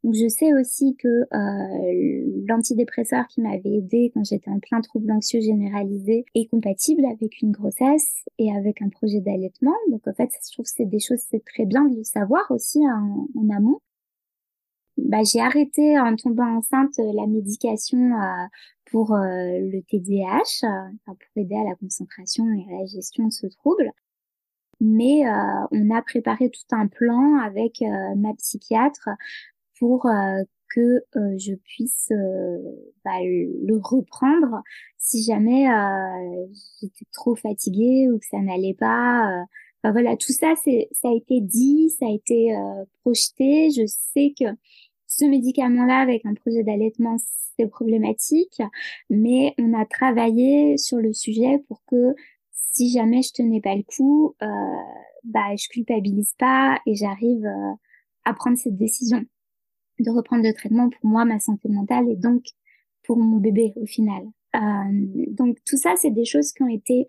[0.07, 5.11] Donc je sais aussi que euh, l'antidépresseur qui m'avait aidé quand j'étais en plein trouble
[5.11, 9.75] anxieux généralisé est compatible avec une grossesse et avec un projet d'allaitement.
[9.89, 12.49] Donc en fait, je trouve que c'est des choses, c'est très bien de le savoir
[12.51, 13.81] aussi en, amont.
[14.95, 18.45] Bah, j'ai arrêté en tombant enceinte la médication euh,
[18.89, 19.19] pour euh,
[19.59, 23.91] le TDAH, pour aider à la concentration et à la gestion de ce trouble.
[24.79, 25.23] Mais
[25.71, 27.81] on a préparé tout un plan avec
[28.15, 29.09] ma psychiatre
[29.79, 32.57] pour euh, que euh, je puisse euh,
[33.05, 34.61] bah, le reprendre
[34.97, 35.67] si jamais
[36.81, 39.45] j'étais trop fatiguée ou que ça n'allait pas.
[39.81, 42.53] Enfin, voilà, tout ça, c'est ça a été dit, ça a été
[43.01, 43.69] projeté.
[43.69, 44.45] Je sais que
[45.07, 47.15] ce médicament-là, avec un projet d'allaitement,
[47.57, 48.61] c'est problématique,
[49.09, 52.15] mais on a travaillé sur le sujet pour que
[52.51, 54.45] si jamais je tenais pas le coup, euh,
[55.23, 57.47] bah je culpabilise pas et j'arrive
[58.25, 59.23] à prendre cette décision
[59.99, 62.43] de reprendre le traitement pour moi, ma santé mentale et donc
[63.03, 64.23] pour mon bébé au final.
[64.55, 67.07] Euh, donc tout ça, c'est des choses qui ont été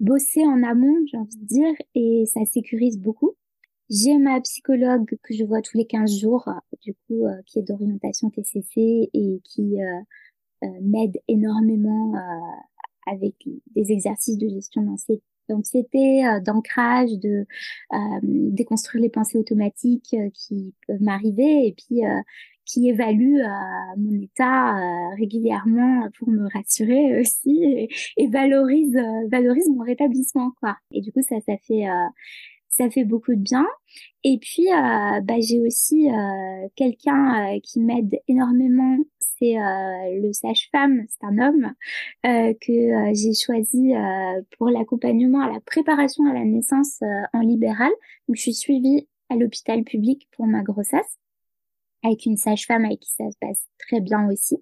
[0.00, 3.34] bossées en amont, j'ai envie de dire, et ça sécurise beaucoup.
[3.90, 6.48] J'ai ma psychologue que je vois tous les 15 jours,
[6.82, 10.00] du coup, euh, qui est d'orientation TCC et qui euh,
[10.64, 13.34] euh, m'aide énormément euh, avec
[13.74, 17.46] des exercices de gestion d'anxiété d'anxiété, euh, d'ancrage, de
[17.92, 22.02] euh, déconstruire les pensées automatiques euh, qui peuvent m'arriver et puis
[22.64, 23.38] qui évalue
[23.96, 24.76] mon état
[25.16, 28.94] régulièrement pour me rassurer aussi et, valorise
[29.30, 30.76] valorise mon rétablissement quoi.
[30.92, 31.86] Et du coup ça ça fait
[32.68, 33.66] ça fait beaucoup de bien.
[34.24, 38.98] Et puis, euh, bah, j'ai aussi euh, quelqu'un euh, qui m'aide énormément.
[39.20, 41.72] C'est le sage-femme, c'est un homme
[42.24, 43.92] que j'ai choisi
[44.56, 46.98] pour l'accompagnement à la préparation à la naissance
[47.32, 47.92] en libéral.
[48.26, 51.18] Donc, je suis suivie à l'hôpital public pour ma grossesse
[52.02, 54.56] avec une sage-femme avec qui ça se passe très bien aussi.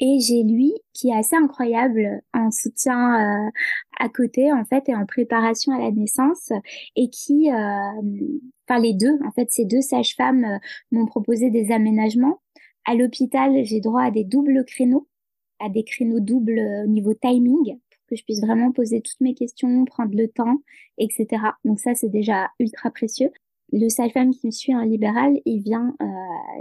[0.00, 3.50] Et j'ai lui qui est assez incroyable en soutien euh,
[3.98, 6.52] à côté en fait et en préparation à la naissance
[6.94, 8.38] et qui, euh,
[8.68, 10.58] enfin les deux en fait ces deux sages-femmes euh,
[10.92, 12.40] m'ont proposé des aménagements.
[12.84, 15.08] À l'hôpital j'ai droit à des doubles créneaux,
[15.58, 19.34] à des créneaux doubles au niveau timing pour que je puisse vraiment poser toutes mes
[19.34, 20.58] questions, prendre le temps,
[20.98, 21.26] etc.
[21.64, 23.30] Donc ça c'est déjà ultra précieux.
[23.72, 25.94] Le sage-femme qui me suit en libéral, il vient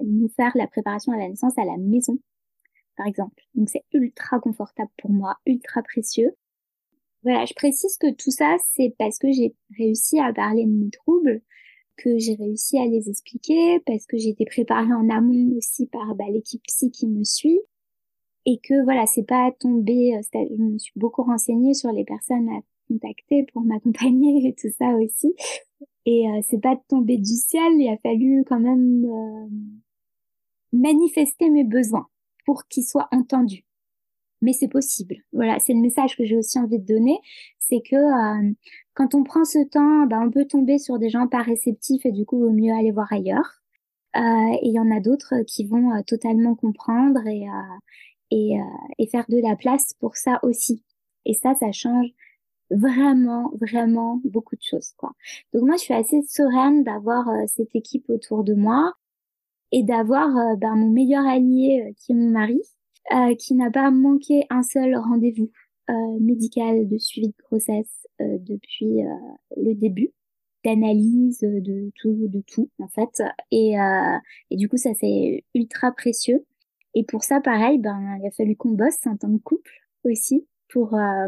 [0.03, 2.17] nous faire la préparation à la naissance à la maison
[2.97, 3.41] par exemple.
[3.55, 6.35] Donc c'est ultra confortable pour moi, ultra précieux.
[7.23, 10.89] Voilà, je précise que tout ça, c'est parce que j'ai réussi à parler de mes
[10.89, 11.41] troubles,
[11.97, 16.15] que j'ai réussi à les expliquer, parce que j'ai été préparée en amont aussi par
[16.15, 17.59] bah, l'équipe psy qui me suit,
[18.45, 20.15] et que voilà, c'est pas tombé.
[20.15, 24.73] Euh, je me suis beaucoup renseignée sur les personnes à contacter pour m'accompagner et tout
[24.77, 25.33] ça aussi,
[26.05, 27.73] et euh, c'est pas tombé du ciel.
[27.77, 29.47] Il a fallu quand même euh,
[30.71, 32.07] manifester mes besoins
[32.47, 33.67] pour qu'ils soient entendus
[34.41, 35.17] mais c'est possible.
[35.33, 37.19] Voilà, c'est le message que j'ai aussi envie de donner,
[37.59, 38.53] c'est que euh,
[38.93, 42.11] quand on prend ce temps, ben, on peut tomber sur des gens pas réceptifs et
[42.11, 43.61] du coup, il vaut mieux aller voir ailleurs.
[44.15, 44.19] Euh,
[44.61, 47.45] et il y en a d'autres qui vont euh, totalement comprendre et,
[48.31, 48.57] et,
[48.97, 50.83] et faire de la place pour ça aussi.
[51.25, 52.07] Et ça, ça change
[52.71, 55.11] vraiment, vraiment beaucoup de choses, quoi.
[55.53, 58.93] Donc moi, je suis assez sereine d'avoir cette équipe autour de moi
[59.71, 62.61] et d'avoir ben, mon meilleur allié qui est mon mari,
[63.13, 65.49] euh, qui n'a pas manqué un seul rendez-vous
[65.89, 68.99] euh, médical de suivi de grossesse euh, depuis
[69.55, 70.11] le début
[70.65, 73.23] d'analyse de tout de tout en fait.
[73.51, 73.75] Et,
[74.49, 76.45] et du coup ça c'est ultra précieux.
[76.95, 79.71] Et pour ça pareil ben il a fallu qu'on bosse en tant que couple
[80.03, 81.27] aussi pour euh,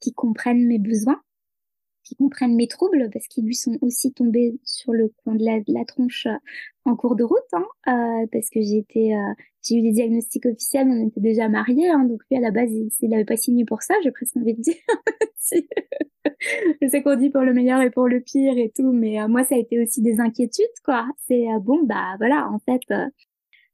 [0.00, 1.20] qu'ils comprennent mes besoins
[2.02, 5.84] qui comprennent mes troubles parce qu'ils lui sont aussi tombés sur le coin de la,
[5.84, 6.36] tronche euh,
[6.86, 11.08] en cours de route hein, euh, parce que euh, j'ai eu des diagnostics officiels on
[11.08, 13.94] était déjà mariés hein, donc lui à la base il, avait pas signé pour ça
[14.02, 14.74] j'ai presque envie de dire.
[16.82, 19.44] Je sais qu'on dit pour le meilleur et pour le pire et tout mais moi
[19.44, 21.06] ça a été aussi des inquiétudes quoi.
[21.28, 22.82] C'est bon bah voilà en fait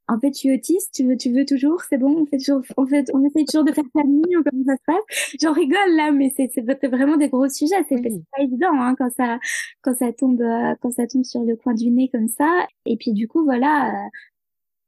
[0.08, 2.62] en fait, tu es autiste, tu veux, tu veux toujours, c'est bon, on fait toujours,
[2.76, 5.36] on fait, on essaie toujours de faire famille ou comment ça se passe.
[5.40, 7.82] J'en rigole là, mais c'est, c'est vraiment des gros sujets.
[7.88, 9.38] C'est pas évident hein, quand ça,
[9.82, 12.66] quand ça tombe, euh, quand ça tombe sur le coin du nez comme ça.
[12.86, 14.08] Et puis du coup, voilà, euh,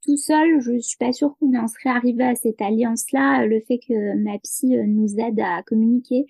[0.05, 3.47] tout seul, je suis pas sûre qu'on en serait arrivé à cette alliance-là.
[3.47, 6.27] Le fait que ma psy euh, nous aide à communiquer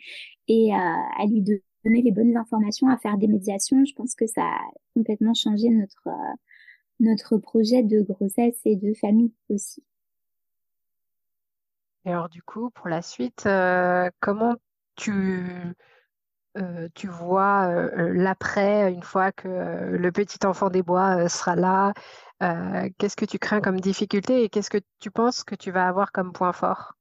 [0.48, 4.42] et à lui donner les bonnes informations, à faire des médiations, je pense que ça
[4.42, 4.60] a
[4.94, 6.08] complètement changé notre
[7.00, 9.82] notre projet de grossesse et de famille aussi.
[12.04, 14.54] Et alors du coup, pour la suite, euh, comment
[14.96, 15.74] tu,
[16.58, 21.92] euh, tu vois euh, l'après, une fois que le petit enfant des bois sera là
[22.98, 26.12] Qu'est-ce que tu crains comme difficulté et qu'est-ce que tu penses que tu vas avoir
[26.12, 26.92] comme point fort?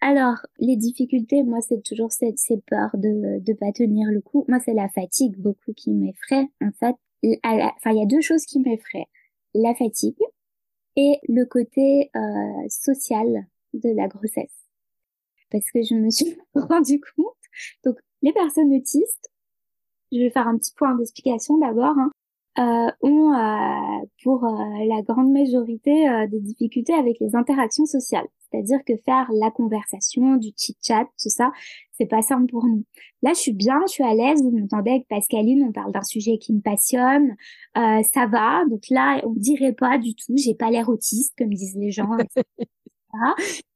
[0.00, 3.08] Alors, les difficultés, moi, c'est toujours cette, ces peurs de
[3.46, 4.46] ne pas tenir le coup.
[4.48, 6.96] Moi, c'est la fatigue beaucoup qui m'effraie, en fait
[7.44, 9.08] enfin, il y a deux choses qui m'effraient.
[9.54, 10.18] La fatigue
[10.96, 14.66] et le côté euh, social de la grossesse.
[15.50, 17.36] Parce que je me suis rendu compte,
[17.84, 19.30] donc les personnes autistes,
[20.12, 22.11] je vais faire un petit point d'explication d'abord, hein,
[22.56, 28.26] ont euh, pour euh, la grande majorité euh, des difficultés avec les interactions sociales.
[28.50, 31.50] C'est-à-dire que faire la conversation, du chit-chat, tout ça,
[31.92, 32.84] c'est pas simple pour nous.
[33.22, 34.42] Là, je suis bien, je suis à l'aise.
[34.42, 37.34] Vous m'entendez avec Pascaline, on parle d'un sujet qui me passionne.
[37.78, 38.64] Euh, ça va.
[38.66, 40.36] Donc là, on dirait pas du tout.
[40.36, 42.10] J'ai pas l'air autiste, comme disent les gens.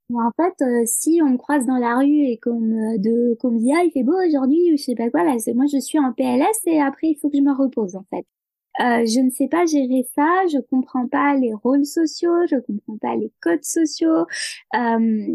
[0.08, 3.50] Mais en fait, euh, si on croise dans la rue et qu'on me, de, qu'on
[3.50, 5.98] me dit, ah, il fait beau aujourd'hui, je sais pas quoi, là, moi, je suis
[5.98, 8.24] en PLS et après, il faut que je me repose, en fait.
[8.80, 12.98] Euh, je ne sais pas gérer ça, je comprends pas les rôles sociaux, je comprends
[12.98, 14.26] pas les codes sociaux.
[14.74, 15.26] Euh,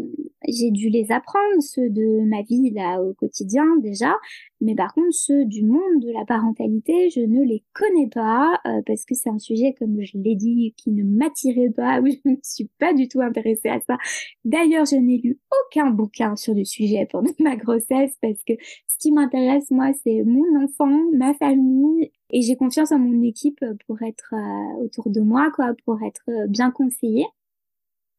[0.46, 4.14] j'ai dû les apprendre, ceux de ma vie là au quotidien déjà,
[4.60, 8.80] mais par contre ceux du monde de la parentalité, je ne les connais pas euh,
[8.86, 12.30] parce que c'est un sujet comme je l'ai dit qui ne m'attirait pas, où je
[12.30, 13.96] ne suis pas du tout intéressée à ça.
[14.44, 18.52] D'ailleurs, je n'ai lu aucun bouquin sur le sujet pendant ma grossesse parce que
[18.86, 23.64] ce qui m'intéresse moi, c'est mon enfant, ma famille et j'ai confiance en mon équipe
[23.86, 27.26] pour être euh, autour de moi, quoi, pour être euh, bien conseillée.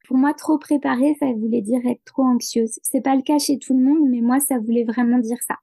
[0.07, 2.79] Pour moi, trop préparée, ça voulait dire être trop anxieuse.
[2.83, 5.55] C'est pas le cas chez tout le monde, mais moi, ça voulait vraiment dire ça.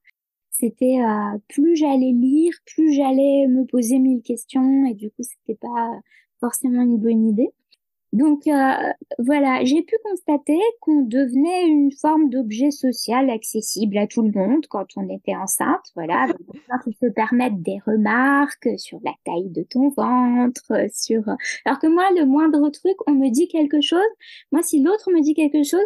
[0.51, 5.59] C'était euh, plus j'allais lire, plus j'allais me poser mille questions, et du coup, c'était
[5.59, 5.91] pas
[6.41, 7.51] forcément une bonne idée.
[8.13, 14.23] Donc euh, voilà, j'ai pu constater qu'on devenait une forme d'objet social accessible à tout
[14.23, 15.93] le monde quand on était enceinte.
[15.95, 16.27] Voilà,
[16.87, 21.23] il se permettre des remarques sur la taille de ton ventre, sur.
[21.65, 24.01] Alors que moi, le moindre truc, on me dit quelque chose.
[24.51, 25.81] Moi, si l'autre me dit quelque chose,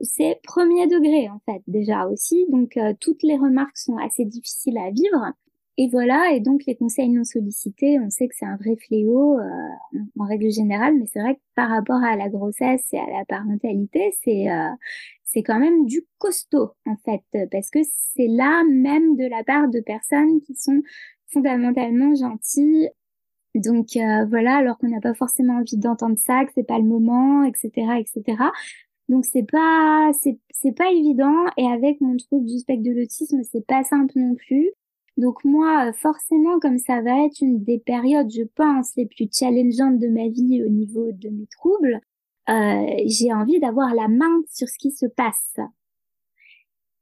[0.00, 2.46] c'est premier degré en fait déjà aussi.
[2.48, 5.32] Donc euh, toutes les remarques sont assez difficiles à vivre.
[5.78, 9.38] Et voilà, et donc les conseils non sollicités, on sait que c'est un vrai fléau
[9.38, 13.06] euh, en règle générale, mais c'est vrai que par rapport à la grossesse et à
[13.06, 14.70] la parentalité, c'est euh,
[15.24, 17.80] c'est quand même du costaud en fait, parce que
[18.14, 20.82] c'est là même de la part de personnes qui sont
[21.26, 22.88] fondamentalement gentilles.
[23.54, 26.84] Donc euh, voilà, alors qu'on n'a pas forcément envie d'entendre ça, que c'est pas le
[26.84, 28.38] moment, etc., etc.
[29.10, 33.66] Donc c'est pas c'est pas évident et avec mon trouble du spectre de l'autisme, c'est
[33.66, 34.70] pas simple non plus.
[35.16, 39.98] Donc moi forcément comme ça va être une des périodes je pense les plus challengeantes
[39.98, 42.00] de ma vie au niveau de mes troubles,
[42.48, 45.56] euh, j'ai envie d'avoir la main sur ce qui se passe.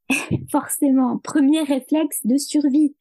[0.51, 2.95] forcément, premier réflexe de survie,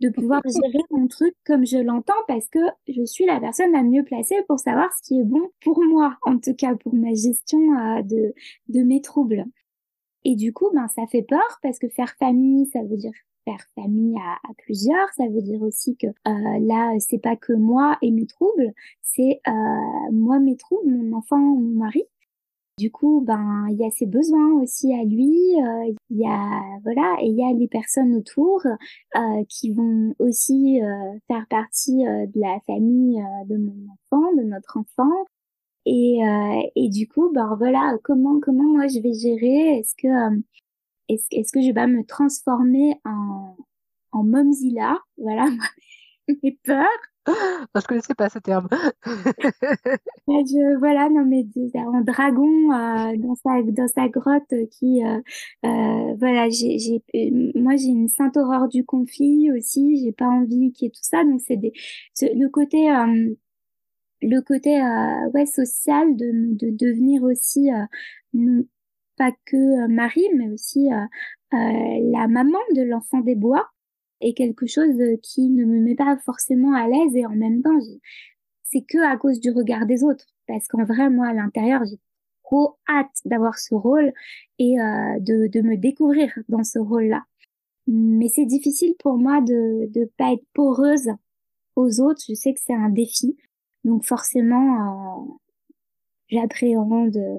[0.00, 2.58] de pouvoir gérer mon truc comme je l'entends parce que
[2.88, 6.16] je suis la personne la mieux placée pour savoir ce qui est bon pour moi,
[6.22, 8.34] en tout cas pour ma gestion euh, de,
[8.68, 9.44] de mes troubles.
[10.24, 13.12] Et du coup, ben, ça fait peur parce que faire famille, ça veut dire
[13.74, 15.08] famille à, plusieurs.
[15.16, 18.72] Ça veut dire aussi que euh, là, c'est pas que moi et mes troubles,
[19.02, 22.04] c'est euh, moi mes troubles, mon enfant, mon mari.
[22.80, 25.36] Du coup, ben il y a ses besoins aussi à lui.
[25.60, 30.14] Euh, il y a voilà et il y a les personnes autour euh, qui vont
[30.18, 35.12] aussi euh, faire partie de la famille de mon enfant, de notre enfant.
[35.84, 36.20] Et,
[36.76, 39.78] et du coup, ben voilà, comment comment moi je vais gérer?
[39.78, 40.40] Est-ce que
[41.30, 43.56] est-ce que je vais me transformer en
[44.12, 44.98] en momzilla?
[45.18, 45.46] Voilà
[46.42, 46.86] mes peurs
[47.26, 48.68] je connaissais pas ce terme.
[49.04, 51.44] je, voilà, non mais
[51.74, 55.20] un dragon euh, dans sa dans sa grotte qui, euh,
[55.66, 57.02] euh, voilà, j'ai
[57.54, 60.02] moi j'ai une sainte horreur du conflit aussi.
[60.02, 61.72] J'ai pas envie qu'il y ait tout ça, donc c'est des
[62.22, 62.88] le côté
[64.22, 64.80] le côté
[65.34, 67.68] ouais social de de devenir aussi
[69.20, 70.88] pas que Marie, mais aussi
[71.52, 73.68] la maman de l'enfant des bois
[74.22, 77.78] est quelque chose qui ne me met pas forcément à l'aise et en même temps,
[78.62, 80.26] c'est que à cause du regard des autres.
[80.46, 81.98] Parce qu'en vrai, moi, à l'intérieur, j'ai
[82.44, 84.12] trop hâte d'avoir ce rôle
[84.58, 87.22] et euh, de, de me découvrir dans ce rôle-là.
[87.86, 91.10] Mais c'est difficile pour moi de ne pas être poreuse
[91.76, 92.22] aux autres.
[92.28, 93.36] Je sais que c'est un défi.
[93.84, 95.32] Donc forcément, euh,
[96.28, 97.38] j'appréhende euh,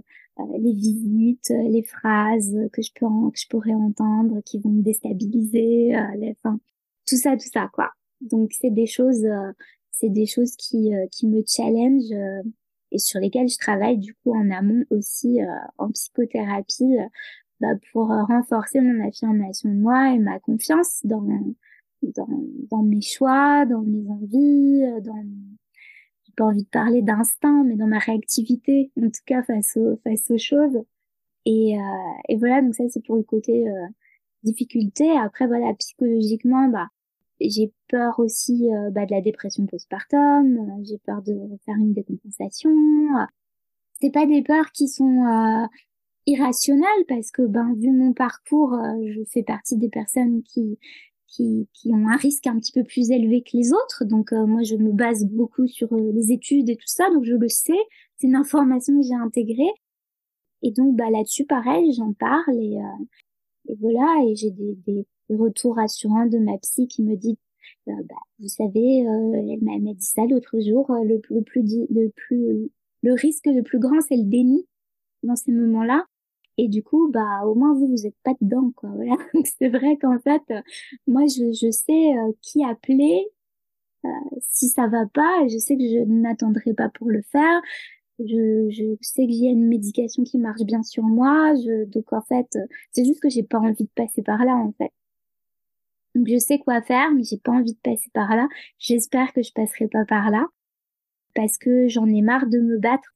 [0.60, 5.94] les visites, les phrases que je peux que je pourrais entendre qui vont me déstabiliser,
[6.18, 6.60] les, enfin,
[7.08, 7.92] tout ça, tout ça, quoi.
[8.22, 9.52] Donc c'est des choses, euh,
[9.92, 12.44] c'est des choses qui euh, qui me challenge euh,
[12.92, 15.40] et sur lesquelles je travaille du coup en amont aussi
[15.78, 16.98] en psychothérapie
[17.62, 21.26] bah, pour renforcer mon affirmation de moi et ma confiance dans
[22.02, 22.28] dans,
[22.70, 25.24] dans mes choix, dans mes envies, dans
[26.36, 30.84] pas envie de parler d'instinct, mais dans ma réactivité, en tout cas face aux choses.
[31.46, 31.76] Et,
[32.30, 33.66] et voilà, donc ça c'est pour le côté
[34.44, 35.10] difficulté.
[35.18, 36.88] Après voilà, psychologiquement, bah
[37.50, 41.34] j'ai peur aussi euh, bah, de la dépression postpartum, euh, j'ai peur de
[41.66, 42.72] faire une décompensation.
[44.00, 45.66] C'est pas des peurs qui sont euh,
[46.26, 50.80] irrationnelles parce que ben vu mon parcours, je fais partie des personnes qui
[51.32, 54.06] qui, qui ont un risque un petit peu plus élevé que les autres.
[54.06, 57.50] Donc moi je me base beaucoup sur les études et tout ça, donc je le
[57.50, 57.80] sais,
[58.18, 59.72] c'est une information que j'ai intégrée.
[60.62, 62.78] Et donc bah là-dessus pareil, j'en parle et,
[63.68, 65.06] et voilà et j'ai des, des
[65.36, 67.38] retour rassurant de ma psy qui me dit
[67.88, 71.64] euh, bah, vous savez euh, elle m'a dit ça l'autre jour euh, le, le plus
[71.90, 72.70] le plus
[73.02, 74.68] le risque le plus grand c'est le déni
[75.24, 76.06] dans ces moments-là
[76.62, 79.16] et du coup bah au moins vous vous êtes pas dedans quoi voilà.
[79.59, 80.43] C'est vrai qu'en fait
[81.07, 83.26] moi je, je sais qui appeler
[84.49, 85.47] si ça va pas.
[85.47, 87.62] Je sais que je n'attendrai pas pour le faire.
[88.20, 91.53] Je, je sais que j'ai une médication qui marche bien sur moi.
[91.55, 92.57] Je, donc en fait
[92.91, 94.91] c'est juste que j'ai pas envie de passer par là en fait.
[96.14, 98.47] Donc je sais quoi faire, mais j'ai pas envie de passer par là.
[98.80, 100.47] J'espère que je passerai pas par là
[101.36, 103.16] parce que j'en ai marre de me battre.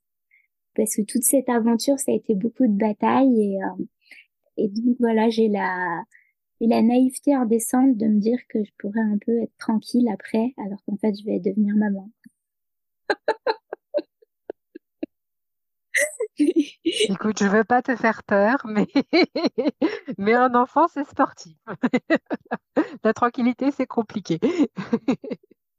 [0.76, 3.86] Parce que toute cette aventure, ça a été beaucoup de batailles et euh,
[4.58, 6.04] et donc voilà, j'ai la
[6.62, 10.80] la naïveté indécente de me dire que je pourrais un peu être tranquille après, alors
[10.86, 12.10] qu'en fait, je vais devenir maman.
[17.10, 18.88] Écoute, je veux pas te faire peur, mais,
[20.18, 21.58] mais un enfant, c'est sportif.
[23.04, 24.40] La tranquillité, c'est compliqué.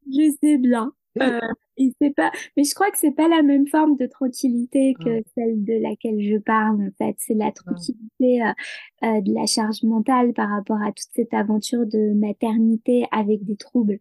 [0.07, 0.92] Je sais bien.
[1.20, 1.40] Euh,
[2.00, 5.64] c'est pas, mais je crois que c'est pas la même forme de tranquillité que celle
[5.64, 7.16] de laquelle je parle en fait.
[7.18, 8.52] C'est la tranquillité euh,
[9.04, 13.56] euh, de la charge mentale par rapport à toute cette aventure de maternité avec des
[13.56, 13.98] troubles.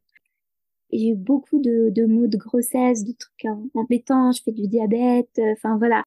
[0.92, 4.32] J'ai eu beaucoup de, de maux de grossesse, de trucs embêtants.
[4.32, 5.40] Je fais du diabète.
[5.54, 6.04] Enfin voilà,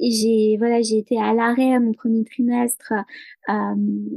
[0.00, 3.74] j'ai voilà j'ai été à l'arrêt à mon premier trimestre euh,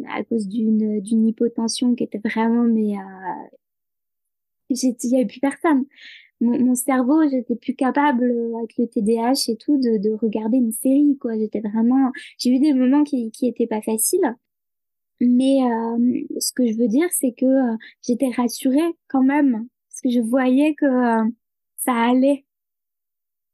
[0.10, 3.58] à cause d'une d'une hypotension qui était vraiment mais euh,
[4.70, 5.86] il y avait plus personne.
[6.42, 10.72] Mon, mon cerveau j'étais plus capable avec le TDAH et tout de, de regarder une
[10.72, 11.38] série quoi.
[11.38, 14.36] J'étais vraiment j'ai eu des moments qui qui étaient pas faciles.
[15.20, 20.02] Mais euh, ce que je veux dire c'est que euh, j'étais rassurée quand même parce
[20.02, 21.30] que je voyais que euh,
[21.78, 22.46] ça allait.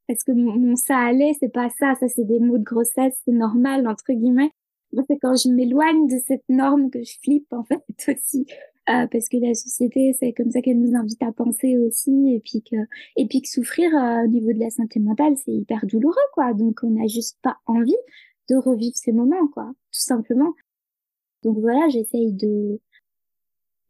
[0.08, 3.32] Parce que mon, ça allait, c'est pas ça, ça c'est des mots de grossesse, c'est
[3.32, 4.52] normal entre guillemets.
[5.08, 8.46] C'est quand je m'éloigne de cette norme que je flippe en fait aussi,
[8.90, 12.40] euh, parce que la société c'est comme ça qu'elle nous invite à penser aussi, et
[12.40, 12.76] puis que
[13.18, 16.54] et puis que souffrir euh, au niveau de la santé mentale c'est hyper douloureux quoi,
[16.54, 17.96] donc on n'a juste pas envie
[18.50, 20.54] de revivre ces moments quoi, tout simplement.
[21.44, 22.80] Donc voilà, j'essaye de,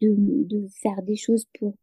[0.01, 0.15] de
[0.47, 1.75] de faire des choses pour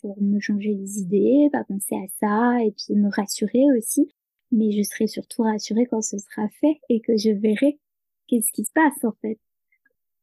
[0.00, 4.08] pour me changer les idées, pas penser à ça et puis me rassurer aussi.
[4.52, 7.78] Mais je serai surtout rassurée quand ce sera fait et que je verrai
[8.28, 9.38] qu'est-ce qui se passe en fait.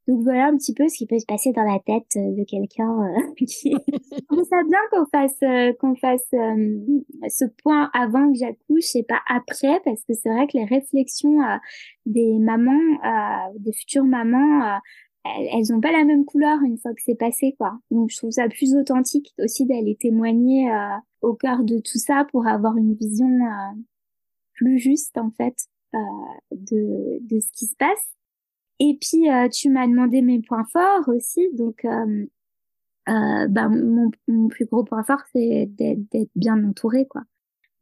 [0.08, 2.44] Donc voilà un petit peu ce qui peut se passer dans la tête euh, de
[2.44, 3.74] quelqu'un euh, qui.
[4.30, 9.22] On ça bien qu'on fasse euh, qu'on fasse ce point avant que j'accouche et pas
[9.28, 11.40] après parce que c'est vrai que les réflexions
[12.06, 13.00] des mamans,
[13.60, 14.80] des futures mamans,
[15.26, 17.80] elles, n'ont pas la même couleur une fois que c'est passé, quoi.
[17.92, 22.26] Donc, je trouve ça plus authentique aussi d'aller témoigner euh, au cœur de tout ça
[22.32, 23.80] pour avoir une vision euh,
[24.54, 25.73] plus juste, en fait, euh,
[26.52, 28.16] de, de ce qui se passe.
[28.80, 31.48] Et puis, tu m'as demandé mes points forts aussi.
[31.54, 31.86] Donc,
[33.06, 37.24] bah, mon, mon, plus gros point fort, c'est d'être bien entouré, quoi.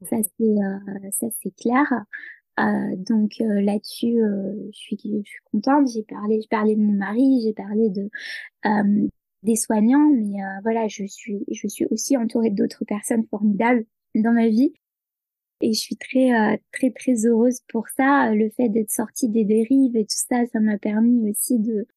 [0.09, 0.55] Ça, c'est
[1.11, 1.85] ça c'est clair.
[2.59, 5.87] Euh, donc euh, là-dessus, euh, je suis, je suis contente.
[5.93, 8.09] J'ai parlé, je parlais de mon mari, j'ai parlé de
[9.43, 14.47] des soignants, mais voilà, je suis, je suis aussi entourée d'autres personnes formidables dans ma
[14.49, 14.71] vie.
[15.61, 18.33] Et je suis très, très, très heureuse pour ça.
[18.33, 21.87] Le fait d'être sortie des dérives et tout ça, ça m'a permis aussi de,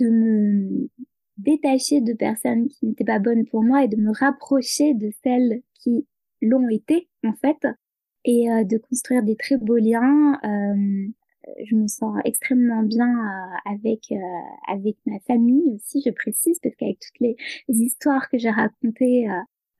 [0.00, 0.88] de me
[1.36, 5.62] détacher de personnes qui n'étaient pas bonnes pour moi et de me rapprocher de celles
[5.74, 6.06] qui
[6.42, 7.66] l'ont été, en fait
[8.24, 10.38] et euh, de construire des très beaux liens.
[10.44, 11.08] Euh,
[11.66, 14.12] je me sens extrêmement bien euh, avec
[14.66, 17.36] avec ma famille aussi, je précise, parce qu'avec toutes les,
[17.68, 19.26] histoires que j'ai racontées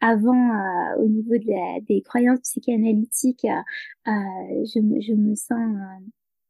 [0.06, 3.46] avant au niveau de des croyances psychanalytiques,
[4.06, 5.76] je, je me sens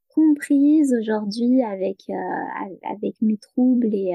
[0.08, 2.02] comprise aujourd'hui avec
[3.22, 4.14] mes troubles et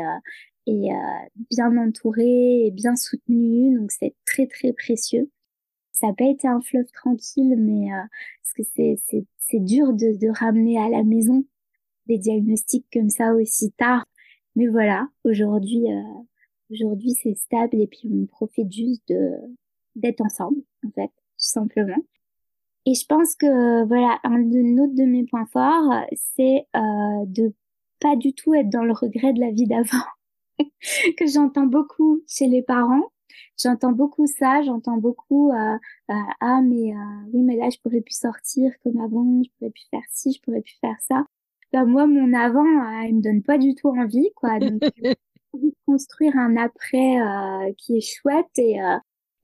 [1.50, 5.30] bien entourée et bien soutenue donc c'est très très précieux
[6.00, 8.04] ça n'a pas été un fleuve tranquille, mais euh,
[8.44, 8.96] parce que
[9.38, 11.44] c'est dur de ramener à la maison
[12.08, 14.06] des diagnostics comme ça aussi tard.
[14.56, 16.02] Mais voilà, aujourd'hui euh,
[16.72, 19.32] aujourd'hui c'est stable et puis on profite juste de
[19.96, 22.04] d'être ensemble en fait, tout simplement.
[22.86, 26.06] Et je pense que voilà un de autre de mes points forts,
[26.36, 27.54] c'est euh, de
[28.00, 30.06] pas du tout être dans le regret de la vie d'avant
[31.18, 33.12] que j'entends beaucoup chez les parents
[33.62, 35.78] j'entends beaucoup ça, j'entends beaucoup euh,
[36.10, 39.72] euh, ah mais euh, oui mais là je pourrais plus sortir comme avant, je pourrais
[39.72, 41.26] plus faire ci, je pourrais plus faire ça.
[41.72, 42.66] Ben moi mon avant
[43.04, 44.60] il me donne pas du tout envie quoi.
[44.60, 44.82] Donc
[45.86, 47.18] construire un après
[47.78, 48.80] qui est chouette et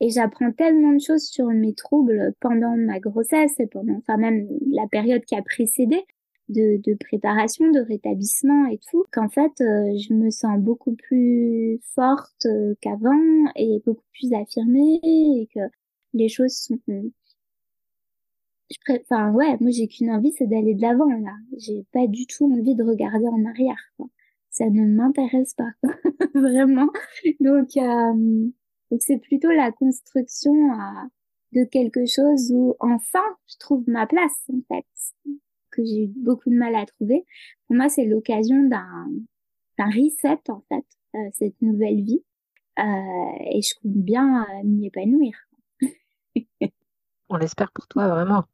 [0.01, 4.47] et j'apprends tellement de choses sur mes troubles pendant ma grossesse et pendant enfin même
[4.71, 6.03] la période qui a précédé
[6.49, 11.79] de, de préparation, de rétablissement et tout, qu'en fait, euh, je me sens beaucoup plus
[11.95, 13.11] forte euh, qu'avant
[13.55, 15.61] et beaucoup plus affirmée et que
[16.13, 16.79] les choses sont...
[18.69, 19.01] Je pré...
[19.03, 21.33] Enfin, ouais, moi j'ai qu'une envie, c'est d'aller de l'avant, là.
[21.57, 24.07] J'ai pas du tout envie de regarder en arrière, quoi.
[24.55, 25.71] Ça ne m'intéresse pas.
[26.33, 26.89] Vraiment.
[27.41, 28.49] Donc, euh...
[28.89, 30.53] donc c'est plutôt la construction
[31.51, 34.85] de quelque chose où, enfin, je trouve ma place, en fait
[35.75, 37.25] que j'ai eu beaucoup de mal à trouver.
[37.67, 39.09] Pour moi, c'est l'occasion d'un
[39.77, 40.85] d'un reset en fait,
[41.15, 42.23] euh, cette nouvelle vie.
[42.79, 42.83] Euh,
[43.51, 45.35] et je compte bien euh, m'y épanouir.
[47.29, 48.45] On l'espère pour toi vraiment.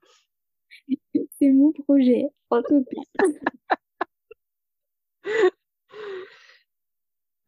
[1.39, 3.23] c'est mon projet, en tout cas.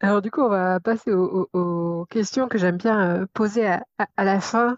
[0.03, 3.85] Alors du coup, on va passer aux, questions que j'aime bien poser à,
[4.17, 4.77] à, la fin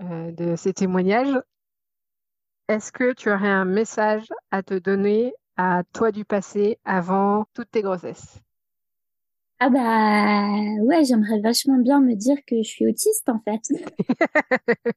[0.00, 1.40] de ces témoignages.
[2.68, 7.70] Est-ce que tu aurais un message à te donner à toi du passé avant toutes
[7.70, 8.38] tes grossesses?
[9.60, 13.62] Ah bah ouais, j'aimerais vachement bien me dire que je suis autiste en fait.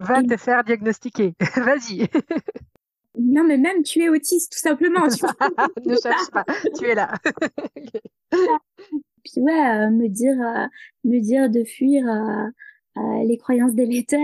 [0.00, 1.36] Va te faire diagnostiquer.
[1.56, 2.08] Vas-y.
[3.18, 5.08] Non, mais même tu es autiste, tout simplement.
[5.08, 5.24] Tu
[5.88, 6.44] ne cherche pas,
[6.78, 7.12] tu es là.
[9.24, 10.66] Puis ouais, euh, me dire, euh,
[11.04, 14.20] me dire de fuir euh, les croyances délétères,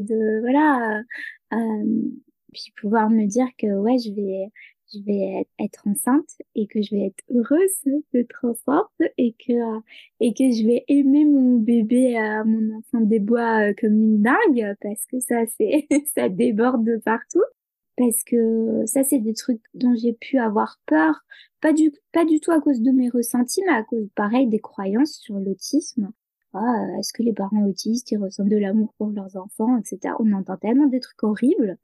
[0.00, 1.02] de voilà,
[1.52, 1.84] euh,
[2.52, 4.48] puis pouvoir me dire que ouais, je vais
[4.92, 9.80] je vais être enceinte et que je vais être heureuse d'être enceinte et que
[10.20, 14.22] et que je vais aimer mon bébé euh, mon enfant des bois euh, comme une
[14.22, 17.42] dingue parce que ça c'est ça déborde de partout
[17.96, 21.24] parce que ça c'est des trucs dont j'ai pu avoir peur.
[21.60, 24.60] Pas du pas du tout à cause de mes ressentis mais à cause pareil des
[24.60, 26.12] croyances sur l'autisme.
[26.54, 30.14] Ah, est-ce que les parents autistes, ils ressentent de l'amour pour leurs enfants, etc.
[30.20, 31.78] On entend tellement des trucs horribles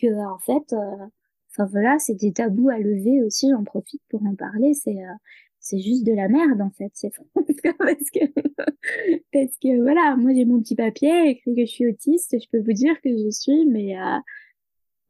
[0.00, 1.06] que, en fait, euh,
[1.50, 5.14] enfin voilà, c'est des tabous à lever aussi, j'en profite pour en parler, c'est, euh,
[5.60, 7.12] c'est juste de la merde, en fait, c'est
[7.78, 8.18] parce que,
[9.32, 12.60] parce que, voilà, moi j'ai mon petit papier écrit que je suis autiste, je peux
[12.60, 14.18] vous dire que je suis, mais, euh,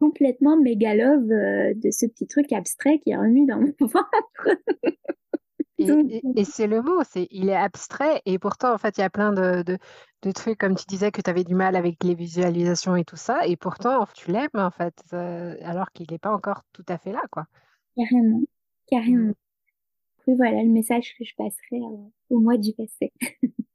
[0.01, 4.59] complètement méga love de ce petit truc abstrait qui est remis dans mon ventre.
[5.79, 9.11] Et, c'est le mot, c'est il est abstrait et pourtant en fait il y a
[9.11, 9.63] plein de,
[10.23, 13.17] de, trucs comme tu disais que tu avais du mal avec les visualisations et tout
[13.17, 16.97] ça et pourtant tu l'aimes en fait euh, alors qu'il n'est pas encore tout à
[16.97, 17.47] fait là quoi.
[17.95, 18.41] Carrément,
[18.87, 19.35] carrément.
[20.27, 23.13] Oui voilà le message que je passerai euh, au mois du passé.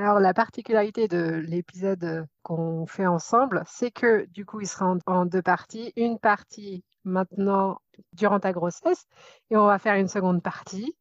[0.00, 4.94] alors la particularité de l'épisode euh, qu'on fait ensemble, c'est que du coup il sera
[5.06, 5.92] en deux parties.
[5.96, 7.80] Une partie maintenant
[8.12, 9.06] durant ta grossesse
[9.50, 10.96] et on va faire une seconde partie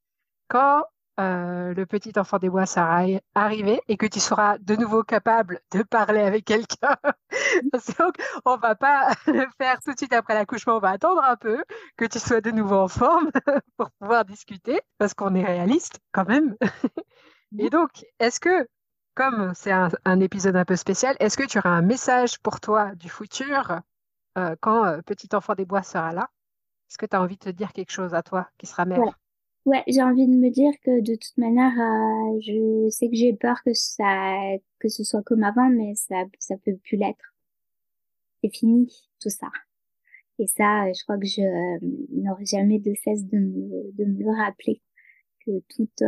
[0.48, 0.84] quand
[1.18, 5.62] euh, le petit enfant des bois sera arrivé et que tu seras de nouveau capable
[5.72, 6.98] de parler avec quelqu'un.
[8.00, 11.38] Donc, on va pas le faire tout de suite après l'accouchement, on va attendre un
[11.38, 11.64] peu
[11.96, 13.32] que tu sois de nouveau en forme
[13.78, 16.58] pour pouvoir discuter, parce qu'on est réaliste quand même.
[17.60, 18.68] et donc, est-ce que,
[19.16, 22.94] comme c'est un, épisode un peu spécial, est-ce que tu auras un message pour toi
[22.96, 23.80] du futur
[24.38, 26.30] euh, quand euh, petit enfant des bois sera là?
[26.90, 29.18] Est-ce que tu as envie de te dire quelque chose à toi qui sera mère?
[29.66, 33.34] Ouais, j'ai envie de me dire que de toute manière, euh, je sais que j'ai
[33.34, 34.38] peur que ça,
[34.80, 37.34] que ce soit comme avant, mais ça, ça peut plus l'être.
[38.44, 39.48] C'est fini, tout ça.
[40.38, 41.42] Et ça, je crois que je
[42.22, 44.82] n'aurai jamais de cesse de me, de me le rappeler.
[45.46, 46.04] Que toute,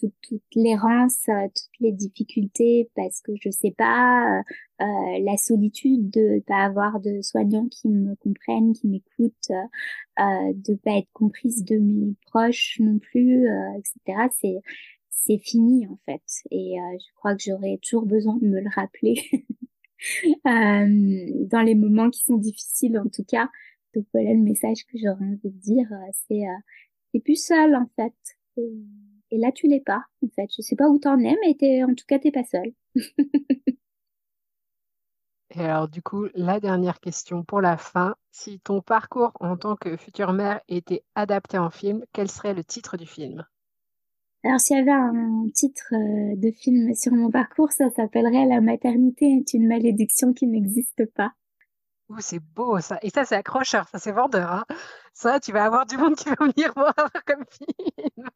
[0.00, 4.42] toute, toute l'errance, euh, toutes les difficultés, parce que je sais pas, euh,
[4.82, 10.74] euh, la solitude de pas avoir de soignants qui me comprennent, qui m'écoutent, euh, de
[10.74, 13.46] pas être comprise de mes proches non plus,
[13.76, 14.28] etc.
[14.40, 14.60] C'est
[15.10, 16.22] c'est fini en fait.
[16.50, 19.22] Et je crois que j'aurais toujours besoin de me le rappeler
[20.44, 23.50] dans les moments qui sont difficiles en tout cas.
[23.94, 25.88] Donc voilà le message que j'aurais envie de dire,
[26.26, 26.42] c'est
[27.12, 28.14] t'es plus seule en fait.
[29.38, 30.48] Là, tu l'es pas, en fait.
[30.56, 32.72] Je sais pas où t'en es, mais en tout cas, t'es pas seul.
[35.52, 38.14] Et alors, du coup, la dernière question pour la fin.
[38.30, 42.62] Si ton parcours en tant que future mère était adapté en film, quel serait le
[42.62, 43.44] titre du film?
[44.44, 48.60] Alors, s'il y avait un titre euh, de film sur mon parcours, ça s'appellerait La
[48.60, 51.32] maternité est une malédiction qui n'existe pas.
[52.08, 52.98] Oh, c'est beau ça.
[53.02, 54.50] Et ça, c'est accrocheur, ça, c'est vendeur.
[54.52, 54.64] Hein.
[55.12, 56.94] ça, tu vas avoir du monde qui va venir voir
[57.26, 58.28] comme film.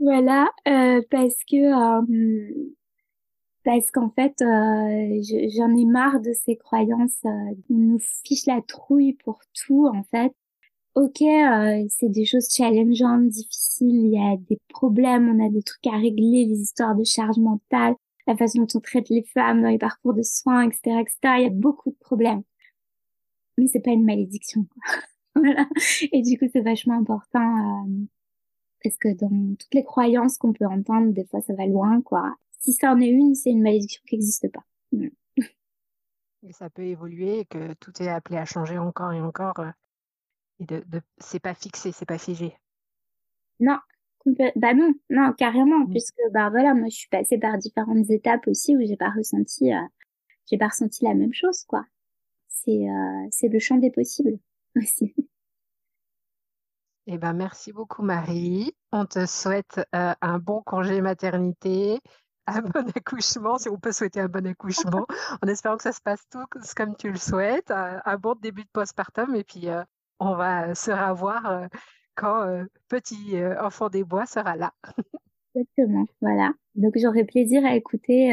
[0.00, 2.70] Voilà, euh, parce que euh,
[3.64, 5.22] parce qu'en fait, euh,
[5.56, 7.18] j'en ai marre de ces croyances.
[7.26, 7.28] Euh,
[7.70, 10.32] on nous fiche la trouille pour tout, en fait.
[10.96, 14.06] Ok, euh, c'est des choses challengeantes, difficiles.
[14.06, 17.38] Il y a des problèmes, on a des trucs à régler, les histoires de charge
[17.38, 17.94] mentale,
[18.26, 21.18] la façon dont on traite les femmes dans les parcours de soins, etc., etc.
[21.38, 22.42] Il y a beaucoup de problèmes,
[23.58, 24.64] mais c'est pas une malédiction.
[24.64, 24.82] Quoi.
[25.42, 25.68] voilà.
[26.12, 27.86] Et du coup, c'est vachement important
[28.82, 32.34] parce que dans toutes les croyances qu'on peut entendre, des fois ça va loin, quoi.
[32.58, 34.64] Si ça en est une, c'est une malédiction qui n'existe pas.
[36.42, 39.60] Et ça peut évoluer, que tout est appelé à changer encore et encore.
[39.60, 39.70] Euh,
[40.58, 42.56] et de, de c'est pas fixé, c'est pas figé.
[43.60, 43.78] Non,
[44.56, 45.90] bah non, non, carrément, mmh.
[45.90, 49.72] puisque bah voilà, moi je suis passée par différentes étapes aussi où j'ai pas ressenti,
[49.72, 49.80] euh,
[50.50, 51.84] j'ai pas ressenti la même chose, quoi.
[52.48, 54.38] C'est euh, c'est le champ des possibles
[54.76, 55.14] aussi.
[57.12, 58.72] Eh ben, merci beaucoup, Marie.
[58.92, 61.98] On te souhaite euh, un bon congé maternité,
[62.46, 65.06] un bon accouchement, si on peut souhaiter un bon accouchement,
[65.42, 66.38] en espérant que ça se passe tout
[66.76, 69.82] comme tu le souhaites, un, bon début de postpartum, et puis euh,
[70.20, 71.66] on va se revoir euh,
[72.14, 74.72] quand petit enfant des bois sera là.
[75.56, 76.52] Exactement, voilà.
[76.76, 78.32] Donc j'aurai plaisir à écouter,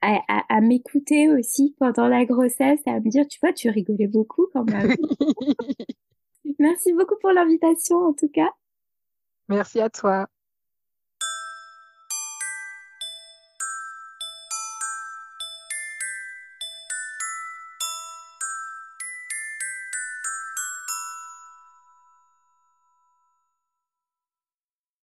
[0.00, 4.08] à, à m'écouter aussi pendant la grossesse, et à me dire, tu vois, tu rigolais
[4.08, 4.96] beaucoup quand même.
[6.58, 8.50] Merci beaucoup pour l'invitation en tout cas.
[9.48, 10.26] Merci à toi.